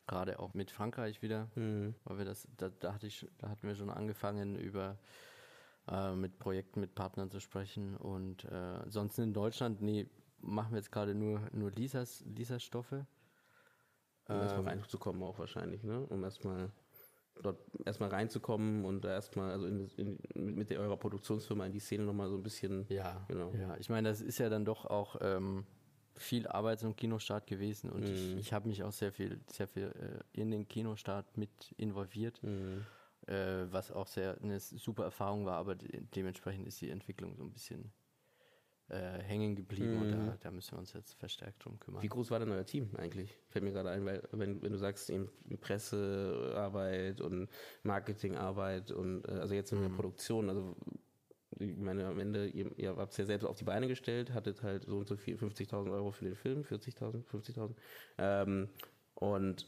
[0.08, 1.96] gerade auch mit Frankreich wieder, Mhm.
[2.04, 5.00] weil wir das, da, da, hatte ich, da hatten wir schon angefangen über
[5.88, 10.08] äh, mit Projekten mit Partnern zu sprechen und äh, ansonsten in Deutschland, nee,
[10.40, 13.06] machen wir jetzt gerade nur, nur Lisas, Lisas Stoffe.
[14.28, 16.06] Um erstmal Ähm, reinzukommen auch wahrscheinlich, ne?
[16.08, 16.72] Um erstmal
[17.42, 22.04] dort erstmal reinzukommen und erstmal, also in, in, mit, der eurer Produktionsfirma in die Szene
[22.04, 22.86] nochmal so ein bisschen.
[22.90, 23.52] Ja, Genau.
[23.54, 23.76] ja.
[23.78, 25.66] Ich meine, das ist ja dann doch auch ähm,
[26.16, 28.38] viel Arbeit zum Kinostart gewesen und ich, Mhm.
[28.38, 29.92] ich habe mich auch sehr viel, sehr viel
[30.34, 32.86] äh, in den Kinostart mit involviert, Mhm.
[33.28, 37.44] Äh, was auch sehr eine super Erfahrung war, aber de dementsprechend ist die Entwicklung so
[37.44, 37.92] ein bisschen
[38.90, 40.28] äh, hängen geblieben und Mhm.
[40.28, 42.04] da, da müssen wir uns jetzt verstärkt drum kümmern.
[42.04, 43.38] Wie groß war denn euer Team eigentlich?
[43.50, 45.30] Fällt mir gerade ein, weil wenn, wenn du sagst, eben
[45.62, 47.50] Pressearbeit und
[47.84, 49.96] Marketingarbeit und äh, also jetzt in der Mhm.
[49.96, 50.76] Produktion, also
[51.60, 54.64] ich meine, am Ende, ihr, ihr habt es ja selbst auf die Beine gestellt, hattet
[54.64, 57.76] halt so und so viel, 50.000 Euro für den Film, 40.000, 50.000.
[58.18, 58.70] Ähm,
[59.16, 59.68] und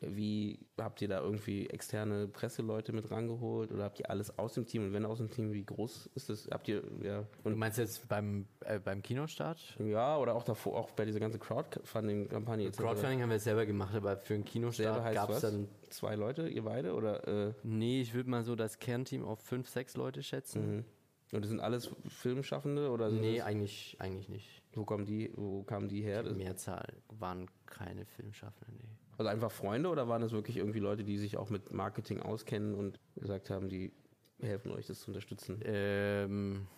[0.00, 4.66] wie habt ihr da irgendwie externe Presseleute mit rangeholt oder habt ihr alles aus dem
[4.66, 4.84] Team?
[4.84, 6.48] Und wenn aus dem Team, wie groß ist das?
[6.50, 9.76] Habt ihr, ja, du und meinst jetzt beim, äh, beim Kinostart?
[9.78, 12.70] ja, oder auch davor, auch bei dieser ganzen Crowdfunding-Kampagne.
[12.70, 16.48] Crowdfunding haben wir selber gemacht, aber für den Selber Kinostart gab es dann Zwei Leute,
[16.48, 16.94] ihr beide?
[16.94, 20.76] Oder, äh, Nee, ich würde mal so das Kernteam auf fünf, sechs Leute schätzen.
[20.76, 20.84] mhm.
[21.30, 22.90] Und das sind alles Filmschaffende?
[22.90, 24.62] Oder sind Nee, eigentlich, eigentlich nicht.
[24.72, 26.22] wo, kommen die, wo kamen die her?
[26.22, 28.96] Die Mehrzahl waren keine Filmschaffenden, nee.
[29.18, 32.74] Also einfach Freunde oder waren das wirklich irgendwie Leute, die sich auch mit Marketing auskennen
[32.74, 33.92] und gesagt haben, die
[34.40, 35.60] helfen euch, das zu unterstützen?
[35.64, 36.68] Ähm,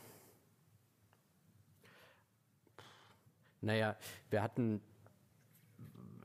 [3.61, 3.97] naja,
[4.31, 4.81] wir hatten,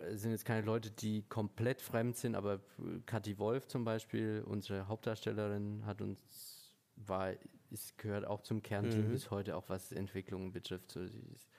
[0.10, 2.62] es sind jetzt keine Leute, die komplett fremd sind, aber
[3.06, 7.34] Kathi Wolf zum Beispiel, unsere Hauptdarstellerin, hat uns, war,
[7.72, 9.12] ist, gehört auch zum Kernteam Mhm.
[9.12, 10.92] bis heute, auch was Entwicklungen betrifft.
[10.94, 11.50] So, sie ist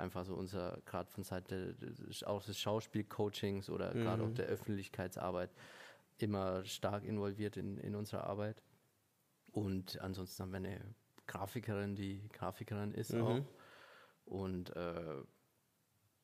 [0.00, 5.50] einfach so unser, gerade von Seite des, auch des Schauspielcoachings oder gerade auch der Öffentlichkeitsarbeit,
[6.18, 8.62] immer stark involviert in, in unserer Arbeit.
[9.52, 10.80] Und ansonsten haben wir eine
[11.26, 13.22] Grafikerin, die Grafikerin ist Mhm.
[13.22, 13.44] auch.
[14.26, 15.22] Und äh,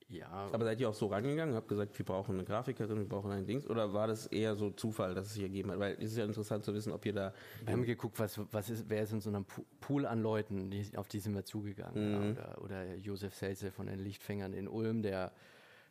[0.09, 3.33] ja, Aber seid ihr auch so rangegangen, habt gesagt, wir brauchen eine Grafikerin, wir brauchen
[3.33, 3.67] ein Dings?
[3.69, 5.79] Oder war das eher so Zufall, dass es sich ergeben hat?
[5.81, 7.33] Weil es ist ja interessant zu wissen, ob ihr da
[7.65, 9.45] wir haben geguckt, was, was ist, wer ist in so einem
[9.81, 12.13] Pool an Leuten, die, auf die sind wir zugegangen.
[12.13, 12.31] Ja, Mhm.
[12.33, 15.33] oder, oder Josef Selze von den Lichtfängern in Ulm, der,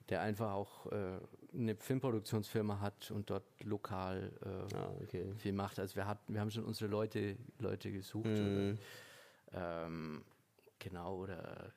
[0.09, 1.19] der einfach auch äh,
[1.53, 5.25] eine Filmproduktionsfirma hat und dort lokal äh, Ah, okay.
[5.35, 5.77] viel macht.
[5.79, 8.25] Also wir hatten, wir haben schon unsere Leute, Leute gesucht.
[8.27, 8.77] Mhm.
[9.51, 10.23] Oder, ähm,
[10.79, 11.73] genau, oder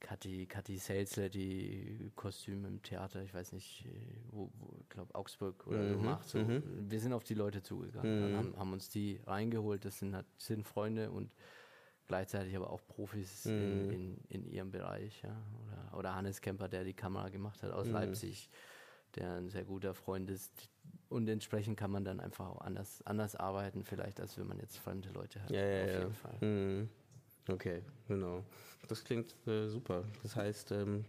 [0.00, 3.90] Kathi, Kathi Selzler, die Kostüme im Theater, ich weiß nicht, äh,
[4.30, 6.28] wo, wo ich glaube Augsburg oder so Mhm, macht.
[6.28, 6.38] So.
[6.38, 6.62] mhm.
[6.90, 8.24] Wir sind auf die Leute zugegangen Mhm.
[8.24, 9.84] und haben, haben uns die reingeholt.
[9.84, 11.34] Das sind, halt- sind Freunde und
[12.06, 13.90] gleichzeitig aber auch Profis in, Mhm.
[13.90, 15.22] in, in ihrem Bereich.
[15.22, 15.36] Ja.
[15.66, 17.92] Oder, oder Hannes Kemper, der die Kamera gemacht hat aus Mhm.
[17.92, 18.50] Leipzig.
[19.16, 20.70] der ein sehr guter Freund ist.
[21.08, 24.78] Und entsprechend kann man dann einfach auch anders, anders arbeiten, vielleicht, als wenn man jetzt
[24.78, 25.50] fremde Leute hat.
[25.50, 25.98] Ja, ja, auf ja.
[25.98, 26.88] jeden Fall.
[27.50, 28.44] Okay, genau.
[28.88, 30.04] Das klingt äh, super.
[30.22, 31.04] Das heißt, ähm,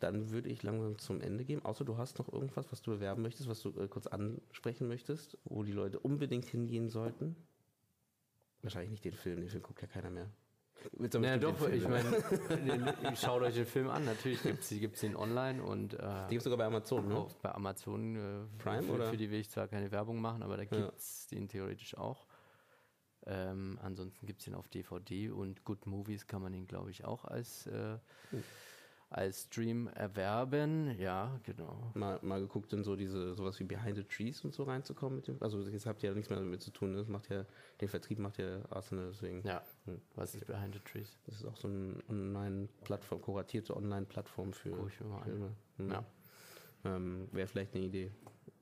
[0.00, 1.64] dann würde ich langsam zum Ende gehen.
[1.64, 5.38] Außer du hast noch irgendwas, was du bewerben möchtest, was du äh, kurz ansprechen möchtest,
[5.44, 7.36] wo die Leute unbedingt hingehen sollten.
[8.62, 10.28] Wahrscheinlich nicht den Film, den Film guckt ja keiner mehr.
[10.98, 12.02] Willst Ja, doch, ich ne?
[12.58, 14.04] meine, schaut euch den Film an.
[14.04, 17.26] Natürlich gibt es gibt's ihn online und äh, Die gibt es sogar bei Amazon, ne?
[17.40, 18.16] bei Amazon.
[18.16, 19.10] Äh, Prime, für, oder?
[19.10, 20.68] für die will ich zwar keine Werbung machen, aber da Ja.
[20.86, 22.26] gibt es den theoretisch auch.
[23.26, 27.04] Ähm, ansonsten gibt es ihn auf DVD und Good Movies kann man ihn, glaube ich,
[27.04, 27.98] auch als, äh,
[28.30, 28.42] Hm.
[29.10, 30.98] als Stream erwerben.
[30.98, 31.92] Ja, genau.
[31.94, 35.28] Mal, mal geguckt, in so diese, sowas wie Behind the Trees und so reinzukommen mit
[35.28, 35.36] dem.
[35.42, 36.96] Also jetzt habt ihr ja nichts mehr damit zu tun, ne?
[36.98, 37.44] Das macht ja,
[37.80, 39.46] den Vertrieb macht ja Arsenal, deswegen.
[39.46, 40.00] Ja, Hm.
[40.16, 41.18] was ist Behind the Trees?
[41.26, 44.74] Das ist auch so eine Online-Plattform, kuratierte Online-Plattform für.
[44.88, 45.52] Filme.
[45.76, 45.90] Hm.
[45.90, 46.04] Ja.
[46.84, 48.10] Ähm, Wäre vielleicht eine Idee.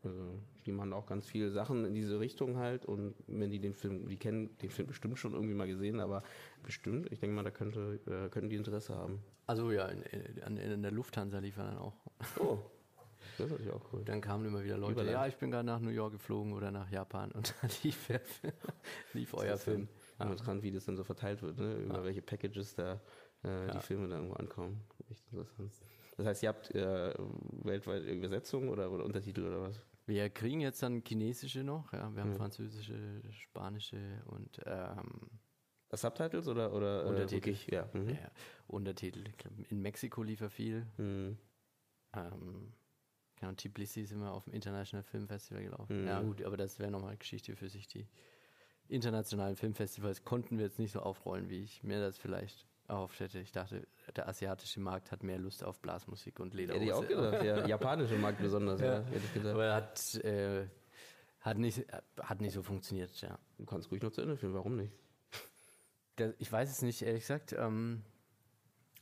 [0.02, 3.74] Also, die machen auch ganz viele Sachen in diese Richtung halt und wenn die den
[3.74, 6.22] Film, die kennen den Film bestimmt schon irgendwie mal gesehen, aber
[6.62, 9.22] bestimmt, ich denke mal, da könnte, äh, könnten die Interesse haben.
[9.46, 11.94] Also ja, in, in, in der Lufthansa lief er dann auch.
[12.38, 12.58] Oh,
[13.36, 14.02] das ist natürlich auch cool.
[14.04, 15.12] Dann kamen immer wieder Leute, Überland.
[15.12, 18.20] ja, ich bin gerade nach New York geflogen oder nach Japan und dann lief, der
[18.20, 18.52] Film,
[19.14, 19.88] lief euer Film.
[20.18, 20.34] Ja.
[20.34, 21.76] dran, wie das dann so verteilt wird, ne?
[21.76, 23.00] über welche Packages da
[23.42, 24.82] äh, die Filme da irgendwo ankommen.
[25.10, 25.72] Echt interessant.
[26.20, 27.14] Das heißt, ihr habt äh,
[27.62, 29.80] weltweit Übersetzungen oder, oder Untertitel oder was?
[30.04, 32.36] Wir kriegen jetzt dann chinesische noch, ja, wir haben Mhm.
[32.36, 35.30] französische, spanische und ähm,
[35.92, 37.34] Subtitles oder, oder äh, Untertitel.
[37.46, 37.66] wirklich?
[37.68, 37.88] Ja.
[37.94, 38.10] Mhm.
[38.10, 38.30] ja,
[38.66, 39.24] Untertitel.
[39.70, 40.86] In Mexiko lief er viel.
[40.98, 41.38] Mhm.
[42.14, 42.72] Ähm,
[43.36, 46.02] genau, Tbilisi sind wir auf dem International Film Festival gelaufen.
[46.02, 46.06] Mhm.
[46.06, 47.88] Ja gut, aber das wäre nochmal Geschichte für sich.
[47.88, 48.06] Die
[48.88, 53.38] internationalen Filmfestivals konnten wir jetzt nicht so aufrollen, wie ich mir das vielleicht erhofft hätte.
[53.38, 57.42] Ich dachte, der asiatische Markt hat mehr Lust auf Blasmusik und Hätte ich auch gedacht,
[57.42, 57.66] ja.
[57.66, 59.00] Japanische Markt besonders, ja.
[59.00, 59.04] Ja.
[59.04, 59.54] Hätte ich gedacht.
[59.54, 60.66] Aber hat, äh,
[61.40, 61.86] hat, nicht,
[62.20, 63.38] hat nicht so funktioniert, ja.
[63.58, 64.92] Du kannst ruhig noch zu Ende filmen, warum nicht?
[66.38, 67.54] Ich weiß es nicht, ehrlich gesagt.
[67.54, 68.02] Ähm,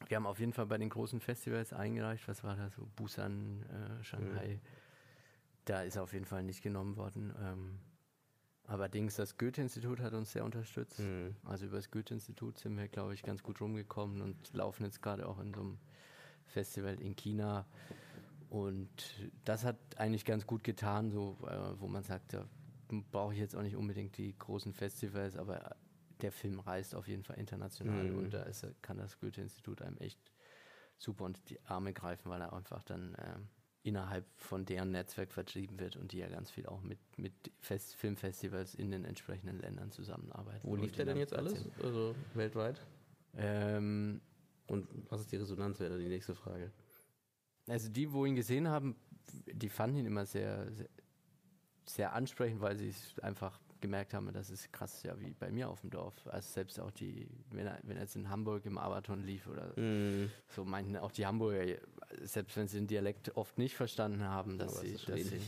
[0.06, 2.28] wir haben auf jeden Fall bei den großen Festivals eingereicht.
[2.28, 2.88] Was war da so?
[2.94, 4.60] Busan, äh, Shanghai.
[5.64, 7.34] Da ist auf jeden Fall nicht genommen worden.
[7.42, 7.80] Ähm,
[8.68, 11.00] allerdings, das Goethe-Institut hat uns sehr unterstützt.
[11.00, 11.34] Mhm.
[11.44, 15.28] Also über das Goethe-Institut sind wir, glaube ich, ganz gut rumgekommen und laufen jetzt gerade
[15.28, 15.78] auch in so einem
[16.46, 17.66] Festival in China.
[18.50, 18.88] Und
[19.44, 22.46] das hat eigentlich ganz gut getan, so, äh, wo man sagt, da
[23.10, 25.76] brauche ich jetzt auch nicht unbedingt die großen Festivals, aber
[26.22, 28.18] der Film reist auf jeden Fall international Mhm.
[28.18, 30.18] und da ist, kann das Goethe-Institut einem echt
[30.96, 33.48] super unter die Arme greifen, weil er einfach dann ähm,
[33.88, 37.94] innerhalb von deren Netzwerk vertrieben wird und die ja ganz viel auch mit, mit Fest
[37.96, 40.60] Filmfestivals in den entsprechenden Ländern zusammenarbeiten.
[40.68, 41.64] Wo lief der denn jetzt alles?
[41.82, 42.80] Also weltweit?
[43.36, 44.20] Ähm,
[44.66, 46.70] Und was ist die Resonanz, wäre die nächste Frage.
[47.68, 48.96] Also die, wo ihn gesehen haben,
[49.52, 50.88] die fanden ihn immer sehr, sehr,
[51.84, 55.68] sehr ansprechend, weil sie es einfach gemerkt haben, das ist krass, ja, wie bei mir
[55.68, 56.14] auf dem Dorf.
[56.26, 59.72] Also selbst auch die, wenn er, wenn er jetzt in Hamburg im Marathon lief oder
[59.78, 60.30] Mhm.
[60.48, 61.78] so, meinten auch die Hamburger,
[62.22, 65.40] selbst wenn sie den Dialekt oft nicht verstanden haben, dass, sie, dass, sie,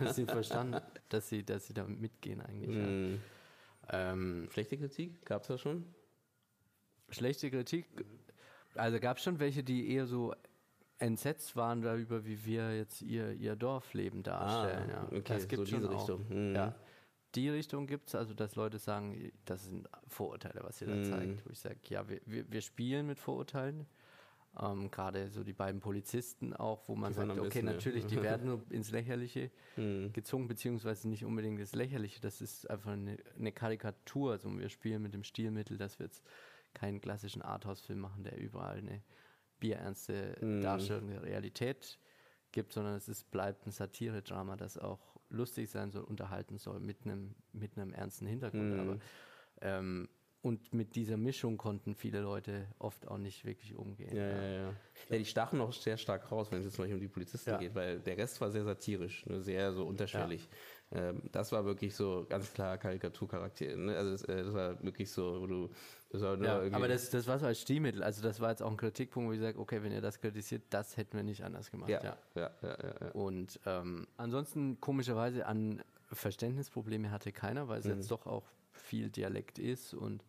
[0.00, 2.70] dass sie verstanden, dass sie, dass sie da mitgehen eigentlich.
[2.70, 3.20] Mhm.
[3.90, 4.12] Ja.
[4.12, 5.24] Ähm, Schlechte Kritik?
[5.24, 5.84] Gab es das schon?
[7.10, 7.86] schlechte Kritik.
[8.74, 10.34] Also gab es schon welche, die eher so
[10.98, 14.90] entsetzt waren darüber, wie wir jetzt ihr, ihr Dorfleben darstellen.
[14.90, 15.00] ja.
[15.04, 16.00] Ah, okay, das gibt so schon diese auch.
[16.00, 16.26] Richtung.
[16.50, 16.54] Mhm.
[16.54, 16.74] Ja.
[17.34, 21.04] Die Richtung gibt es, also dass Leute sagen, das sind Vorurteile, was ihr da Mhm.
[21.04, 21.46] zeigt.
[21.46, 23.86] Wo ich sage, ja, wir, wir, wir spielen mit Vorurteilen.
[24.60, 28.46] Ähm, Gerade so die beiden Polizisten auch, wo man Die sagt, okay, natürlich, die werden
[28.46, 30.12] nur ins Lächerliche Mhm.
[30.12, 32.20] gezwungen, beziehungsweise nicht unbedingt das Lächerliche.
[32.20, 34.32] Das ist einfach eine, eine Karikatur.
[34.32, 36.24] Also wir spielen mit dem Stilmittel, dass wir jetzt
[36.74, 39.02] keinen klassischen Arthouse-Film machen, der überall eine
[39.60, 40.60] bierernste Mhm.
[40.60, 41.98] Darstellung der Realität
[42.52, 47.04] gibt, sondern es ist, bleibt ein Satire-Drama, das auch lustig sein soll, unterhalten soll, mit
[47.04, 48.72] einem, mit einem ernsten Hintergrund.
[48.72, 48.80] Mhm.
[48.80, 48.98] Aber,
[49.60, 50.08] ähm,
[50.40, 54.14] und mit dieser Mischung konnten viele Leute oft auch nicht wirklich umgehen.
[54.16, 54.74] Ja, ja, ja.
[55.10, 57.50] Ja, die stachen auch sehr stark raus, wenn es jetzt zum Beispiel um die Polizisten
[57.50, 57.56] Ja.
[57.58, 60.48] geht, weil der Rest war sehr satirisch, ne, sehr so unterschwellig.
[60.92, 63.76] Ähm, das war wirklich so ganz klar Karikaturcharakter.
[63.76, 63.96] Ne?
[63.96, 65.70] Also das, äh, das war wirklich so, wo du
[66.10, 68.02] das war nur Ja, irgendwie- aber das, das war so als Stilmittel.
[68.02, 70.62] Also das war jetzt auch ein Kritikpunkt, wo ich sage, okay, wenn ihr das kritisiert,
[70.70, 71.90] das hätten wir nicht anders gemacht.
[71.90, 72.16] ja, Ja.
[72.34, 73.10] ja, ja, ja, ja.
[73.12, 77.92] Und ähm, ansonsten komischerweise an Verständnisprobleme hatte keiner, weil es Mhm.
[77.92, 78.44] jetzt doch auch
[78.88, 80.24] viel Dialekt ist und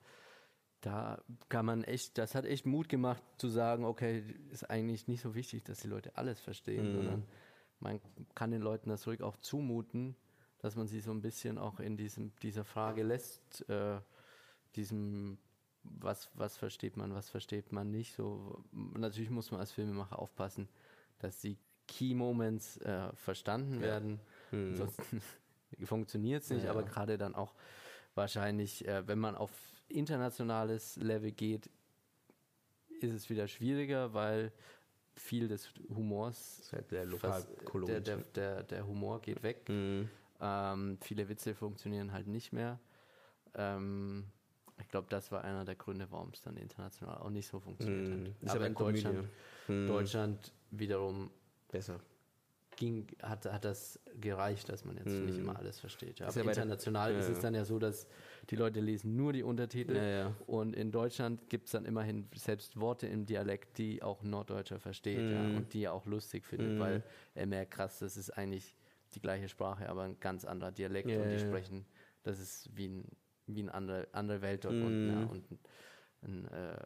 [0.81, 5.21] da kann man echt, das hat echt Mut gemacht zu sagen, okay, ist eigentlich nicht
[5.21, 6.93] so wichtig, dass die Leute alles verstehen, Mhm.
[6.93, 7.23] sondern
[7.79, 7.99] man
[8.35, 10.15] kann den Leuten das ruhig auch zumuten,
[10.59, 13.99] dass man sie so ein bisschen auch in diesem, dieser Frage lässt, äh,
[14.75, 15.37] diesem,
[15.83, 18.13] was, was versteht man, was versteht man nicht.
[18.15, 20.69] So, natürlich muss man als Filmemacher aufpassen,
[21.19, 21.57] dass die
[21.87, 23.81] Key Moments äh, verstanden Ja.
[23.81, 24.19] werden.
[24.51, 24.69] Mhm.
[24.71, 25.21] Ansonsten
[25.83, 26.71] funktioniert es nicht, Ja.
[26.71, 27.53] aber gerade dann auch
[28.15, 29.51] wahrscheinlich, äh, wenn man auf
[29.87, 31.69] internationales Level geht,
[33.01, 34.51] ist es wieder schwieriger, weil
[35.15, 38.07] viel des Humors, halt der Lokalkolorit.
[38.07, 39.67] der, der, der, der Humor geht weg.
[39.67, 40.09] Mhm.
[40.41, 42.79] Ähm, viele Witze funktionieren halt nicht mehr.
[43.55, 44.25] Ähm,
[44.79, 48.07] ich glaube, das war einer der Gründe, warum es dann international auch nicht so funktioniert
[48.07, 48.25] Mhm.
[48.27, 48.27] hat.
[48.41, 48.73] Ist Aber in.
[48.75, 49.27] Deutschland,
[49.67, 49.87] Mhm.
[49.87, 51.31] Deutschland wiederum
[51.71, 51.99] Besser.
[52.79, 55.43] Ging, hat, hat das gereicht, dass man jetzt nicht Mhm.
[55.49, 56.19] immer alles versteht.
[56.19, 56.27] Ja.
[56.27, 58.07] Ist Aber ja bei der- international ist ja, es dann ja so, dass
[58.49, 59.93] die Leute lesen nur die Untertitel
[60.47, 64.79] und in Deutschland gibt es dann immerhin selbst Worte im Dialekt, die auch ein Norddeutscher
[64.79, 65.57] versteht Mhm.
[65.57, 66.79] und die er auch lustig findet, Mhm.
[66.79, 67.03] weil
[67.35, 68.75] er merkt, krass, das ist eigentlich
[69.13, 71.85] die gleiche Sprache, aber ein ganz anderer Dialekt und die sprechen,
[72.23, 73.05] das ist wie ein,
[73.47, 74.85] wie ein andere, andere Welt dort Mhm.
[74.85, 75.27] unten.
[75.27, 75.59] Und ein,
[76.21, 76.77] ein, äh,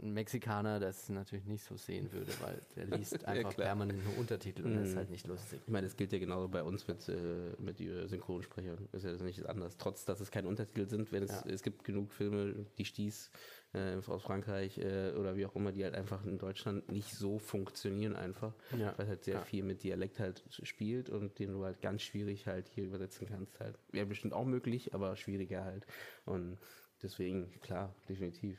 [0.00, 3.66] ein Mexikaner das natürlich nicht so sehen würde, weil der liest einfach klar.
[3.68, 4.98] permanent nur Untertitel und das ist Mhm.
[4.98, 5.60] halt nicht lustig.
[5.66, 8.88] Ich meine, es gilt ja genauso bei uns mit, äh, mit Synchronsprechern.
[8.92, 9.76] Ist ja das nicht anders.
[9.76, 11.44] Trotz, dass es keine Untertitel sind, wenn es, Ja.
[11.50, 13.30] es gibt genug Filme, die Stieß
[13.74, 17.38] äh, aus Frankreich äh, oder wie auch immer, die halt einfach in Deutschland nicht so
[17.38, 18.54] funktionieren einfach.
[18.78, 18.96] Ja.
[18.96, 19.42] Weil halt sehr Ja.
[19.42, 23.58] viel mit Dialekt halt spielt und den du halt ganz schwierig halt hier übersetzen kannst
[23.60, 23.78] halt.
[23.90, 25.86] Wäre bestimmt auch möglich, aber schwieriger halt.
[26.24, 26.58] Und
[27.02, 28.58] deswegen, klar, definitiv.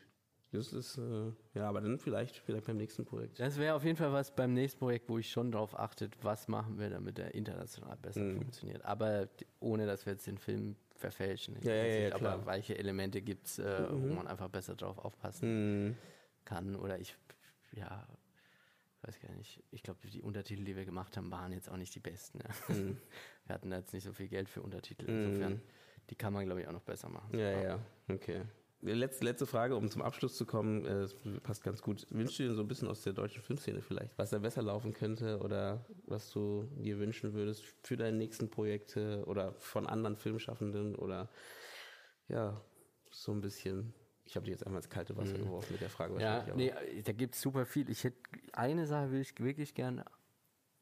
[0.52, 3.40] Das ist, äh, ja, aber dann vielleicht, vielleicht beim nächsten Projekt.
[3.40, 6.48] Das wäre auf jeden Fall was beim nächsten Projekt, wo ich schon darauf achtet, was
[6.48, 8.38] machen wir, damit er international besser Mhm.
[8.38, 8.86] funktioniert.
[8.86, 9.28] Aber
[9.60, 11.56] ohne, dass wir jetzt den Film verfälschen.
[11.58, 12.34] in Ja, ja, der ja, klar.
[12.36, 14.16] Aber welche Elemente gibt es, äh, wo Mhm.
[14.16, 15.98] man einfach besser drauf aufpassen Mhm.
[16.46, 16.76] kann?
[16.78, 17.18] Oder ich,
[17.74, 18.08] ja,
[19.02, 19.62] weiß gar nicht.
[19.72, 22.40] Ich glaube, die Untertitel, die wir gemacht haben, waren jetzt auch nicht die besten.
[22.40, 22.74] Ja.
[22.74, 22.98] Mhm.
[23.48, 25.12] Wir hatten jetzt nicht so viel Geld für Untertitel.
[25.12, 25.18] Mhm.
[25.26, 25.62] Insofern,
[26.10, 27.38] die kann man, glaube ich, auch noch besser machen.
[27.38, 27.80] Ja, ja,
[28.10, 28.42] okay.
[28.94, 32.06] Letzte, letzte Frage, um zum Abschluss zu kommen, äh, es passt ganz gut.
[32.12, 34.94] Wünschst du dir so ein bisschen aus der deutschen Filmszene vielleicht, was da besser laufen
[34.94, 40.96] könnte oder was du dir wünschen würdest für deine nächsten Projekte oder von anderen Filmschaffenden
[40.96, 41.30] oder
[42.28, 42.62] ja,
[43.10, 43.94] so ein bisschen.
[44.28, 46.14] Ich habe dich jetzt einmal ins kalte Wasser geworfen mit der Frage.
[46.14, 46.20] Mhm.
[46.20, 47.90] Ja, wahrscheinlich, nee, da gibt es super viel.
[47.90, 48.18] Ich hätte
[48.54, 50.06] eine Sache würde ich wirklich gerne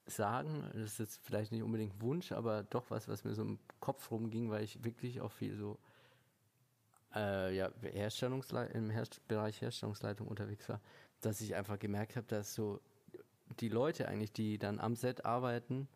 [0.05, 0.63] sagen.
[0.73, 4.11] Das ist jetzt vielleicht nicht unbedingt Wunsch, aber doch was, was mir so im Kopf
[4.11, 5.77] rumging, weil ich wirklich auch viel so
[7.15, 10.81] äh, ja, Herstellungslei im Herst Bereich Herstellungsleitung unterwegs war,
[11.21, 12.81] dass ich einfach gemerkt habe, dass so
[13.59, 15.87] die Leute eigentlich, die dann am Set arbeiten,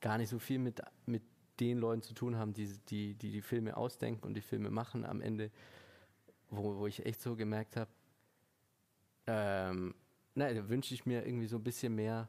[0.00, 1.22] gar nicht so viel mit, mit
[1.60, 5.04] den Leuten zu tun haben, die die, die die Filme ausdenken und die Filme machen
[5.04, 5.50] am Ende,
[6.48, 7.90] wo, wo ich echt so gemerkt habe,
[9.26, 9.94] ähm,
[10.34, 12.28] nein, da wünsche ich mir irgendwie so ein bisschen mehr,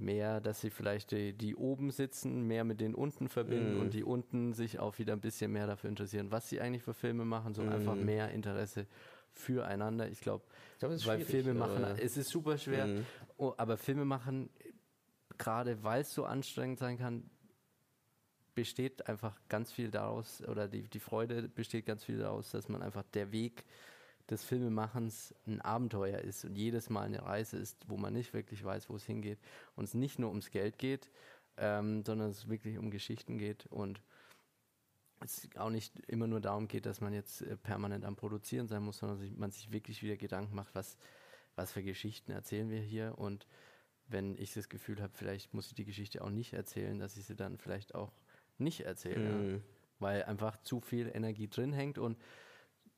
[0.00, 3.80] mehr, dass sie vielleicht die, die oben sitzen, mehr mit den unten verbinden Mhm.
[3.80, 6.94] und die unten sich auch wieder ein bisschen mehr dafür interessieren, was sie eigentlich für
[6.94, 8.04] Filme machen, so einfach Mhm.
[8.04, 8.86] mehr Interesse
[9.32, 10.08] füreinander.
[10.08, 13.04] Ich glaube, Ich glaube, es ist weil Filme machen, aber- es ist super schwer, Mhm.
[13.36, 14.50] oh, aber Filme machen,
[15.38, 17.30] gerade weil es so anstrengend sein kann,
[18.54, 22.82] besteht einfach ganz viel daraus, oder die, die Freude besteht ganz viel daraus, dass man
[22.82, 23.64] einfach der Weg
[24.30, 28.64] des Filmemachens ein Abenteuer ist und jedes Mal eine Reise ist, wo man nicht wirklich
[28.64, 29.38] weiß, wo es hingeht
[29.74, 31.10] und es nicht nur ums Geld geht,
[31.56, 34.02] ähm, sondern es wirklich um Geschichten geht und
[35.22, 38.82] es auch nicht immer nur darum geht, dass man jetzt äh, permanent am Produzieren sein
[38.82, 40.96] muss, sondern man sich wirklich wieder Gedanken macht, was,
[41.56, 43.46] was für Geschichten erzählen wir hier und
[44.06, 47.26] wenn ich das Gefühl habe, vielleicht muss ich die Geschichte auch nicht erzählen, dass ich
[47.26, 48.12] sie dann vielleicht auch
[48.58, 49.30] nicht erzähle.
[49.30, 49.62] Mhm.
[49.98, 52.16] weil einfach zu viel Energie drin hängt und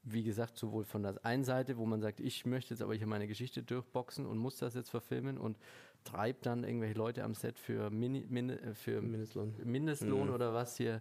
[0.05, 3.07] wie gesagt, sowohl von der einen Seite, wo man sagt, ich möchte jetzt aber hier
[3.07, 5.57] meine Geschichte durchboxen und muss das jetzt verfilmen und
[6.05, 9.55] treibt dann irgendwelche Leute am Set für, Mini, Mini, äh, für Mindestlohn.
[9.65, 10.35] Mindestlohn Mhm.
[10.35, 11.01] oder was hier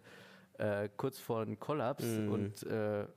[0.59, 2.29] äh, kurz vor dem Kollaps Mhm.
[2.31, 3.07] und äh,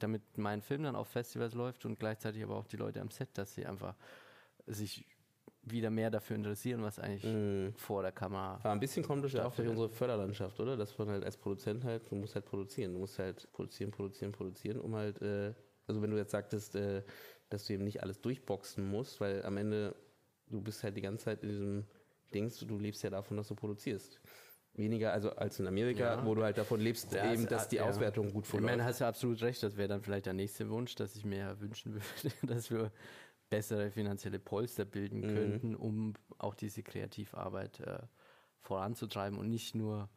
[0.00, 3.28] damit mein Film dann auf Festivals läuft und gleichzeitig aber auch die Leute am Set,
[3.34, 3.94] dass sie einfach
[4.66, 5.06] sich
[5.70, 7.72] wieder mehr dafür interessieren, was eigentlich Mhm.
[7.76, 8.54] vor der Kamera.
[8.56, 9.72] Aber ein bisschen kommt das ja auch durch Stattfindet.
[9.72, 10.76] unsere Förderlandschaft, oder?
[10.76, 12.92] Dass man halt als Produzent halt, du musst halt produzieren.
[12.94, 15.52] Du musst halt produzieren, produzieren, produzieren, um halt, äh,
[15.86, 17.02] also wenn du jetzt sagtest, äh,
[17.50, 19.94] dass du eben nicht alles durchboxen musst, weil am Ende,
[20.48, 21.84] du bist halt die ganze Zeit in diesem
[22.34, 24.20] Dings, du lebst ja davon, dass du produzierst.
[24.74, 26.24] Weniger also als in Amerika, Ja.
[26.26, 27.84] wo du halt davon lebst, Ja, eben, dass die ja.
[27.88, 30.94] Auswertung gut Ich meine, hast du absolut recht, das wäre dann vielleicht der nächste Wunsch,
[30.94, 32.04] dass ich mir wünschen würde,
[32.42, 32.92] dass wir
[33.50, 35.28] bessere finanzielle Polster bilden Mhm.
[35.28, 38.00] könnten, um auch diese Kreativarbeit äh,
[38.60, 40.08] voranzutreiben und nicht nur,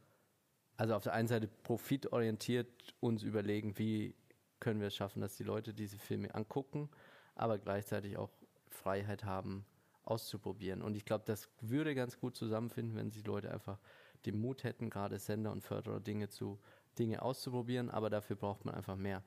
[0.78, 2.68] also auf der einen Seite profitorientiert
[3.00, 4.16] uns überlegen, wie
[4.60, 6.90] können wir es schaffen, dass die Leute diese Filme angucken,
[7.36, 8.32] aber gleichzeitig auch
[8.70, 9.66] Freiheit haben,
[10.04, 10.82] auszuprobieren.
[10.82, 13.80] Und ich glaube, das würde ganz gut zusammenfinden, wenn sich Leute einfach
[14.26, 16.60] den Mut hätten, gerade Sender und Förderer Dinge zu
[17.00, 19.24] Dinge auszuprobieren, aber dafür braucht man einfach mehr.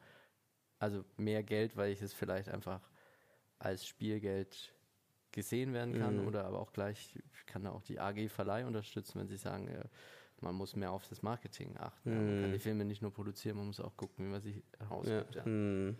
[0.79, 2.81] Also mehr Geld, weil ich es vielleicht einfach
[3.59, 4.75] als Spielgeld
[5.33, 6.29] gesehen werden kann mhm.
[6.29, 9.85] oder aber auch gleich kann auch die AG Verleih unterstützen, wenn sie sagen, äh,
[10.41, 12.11] man muss mehr auf das Marketing achten.
[12.11, 12.27] Mhm.
[12.27, 15.35] Man kann die Filme nicht nur produzieren, man muss auch gucken, wie man sie herausgibt.
[15.35, 15.43] Ja.
[15.43, 15.49] Ja.
[15.49, 15.97] Mhm.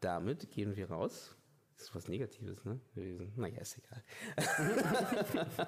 [0.00, 1.35] Damit gehen wir raus.
[1.76, 2.80] Das ist was Negatives, ne?
[2.94, 3.32] Gewesen.
[3.36, 4.02] Naja, ist egal.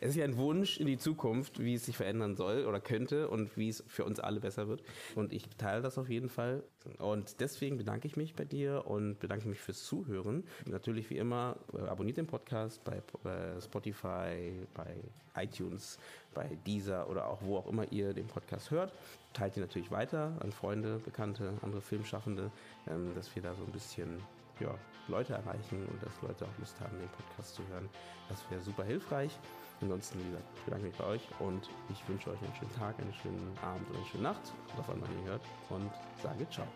[0.00, 3.28] es ist ja ein Wunsch in die Zukunft, wie es sich verändern soll oder könnte
[3.28, 4.84] und wie es für uns alle besser wird.
[5.16, 6.62] Und ich teile das auf jeden Fall.
[6.98, 10.44] Und deswegen bedanke ich mich bei dir und bedanke mich fürs Zuhören.
[10.66, 15.02] Natürlich wie immer, äh, abonniert den Podcast bei, bei Spotify, bei
[15.34, 15.98] iTunes,
[16.32, 18.92] bei Deezer oder auch wo auch immer ihr den Podcast hört.
[19.32, 22.52] Teilt ihn natürlich weiter an Freunde, Bekannte, andere Filmschaffende,
[22.86, 24.20] ähm, dass wir da so ein bisschen
[24.60, 24.74] ja,
[25.08, 27.88] Leute erreichen und dass Leute auch Lust haben, den Podcast zu hören.
[28.28, 29.36] Das wäre super hilfreich.
[29.80, 33.14] Ansonsten, wie gesagt, bedanke mich bei euch und ich wünsche euch einen schönen Tag, einen
[33.14, 35.90] schönen Abend oder eine schöne Nacht, was auch immer ihr hört und
[36.22, 36.66] sage ciao.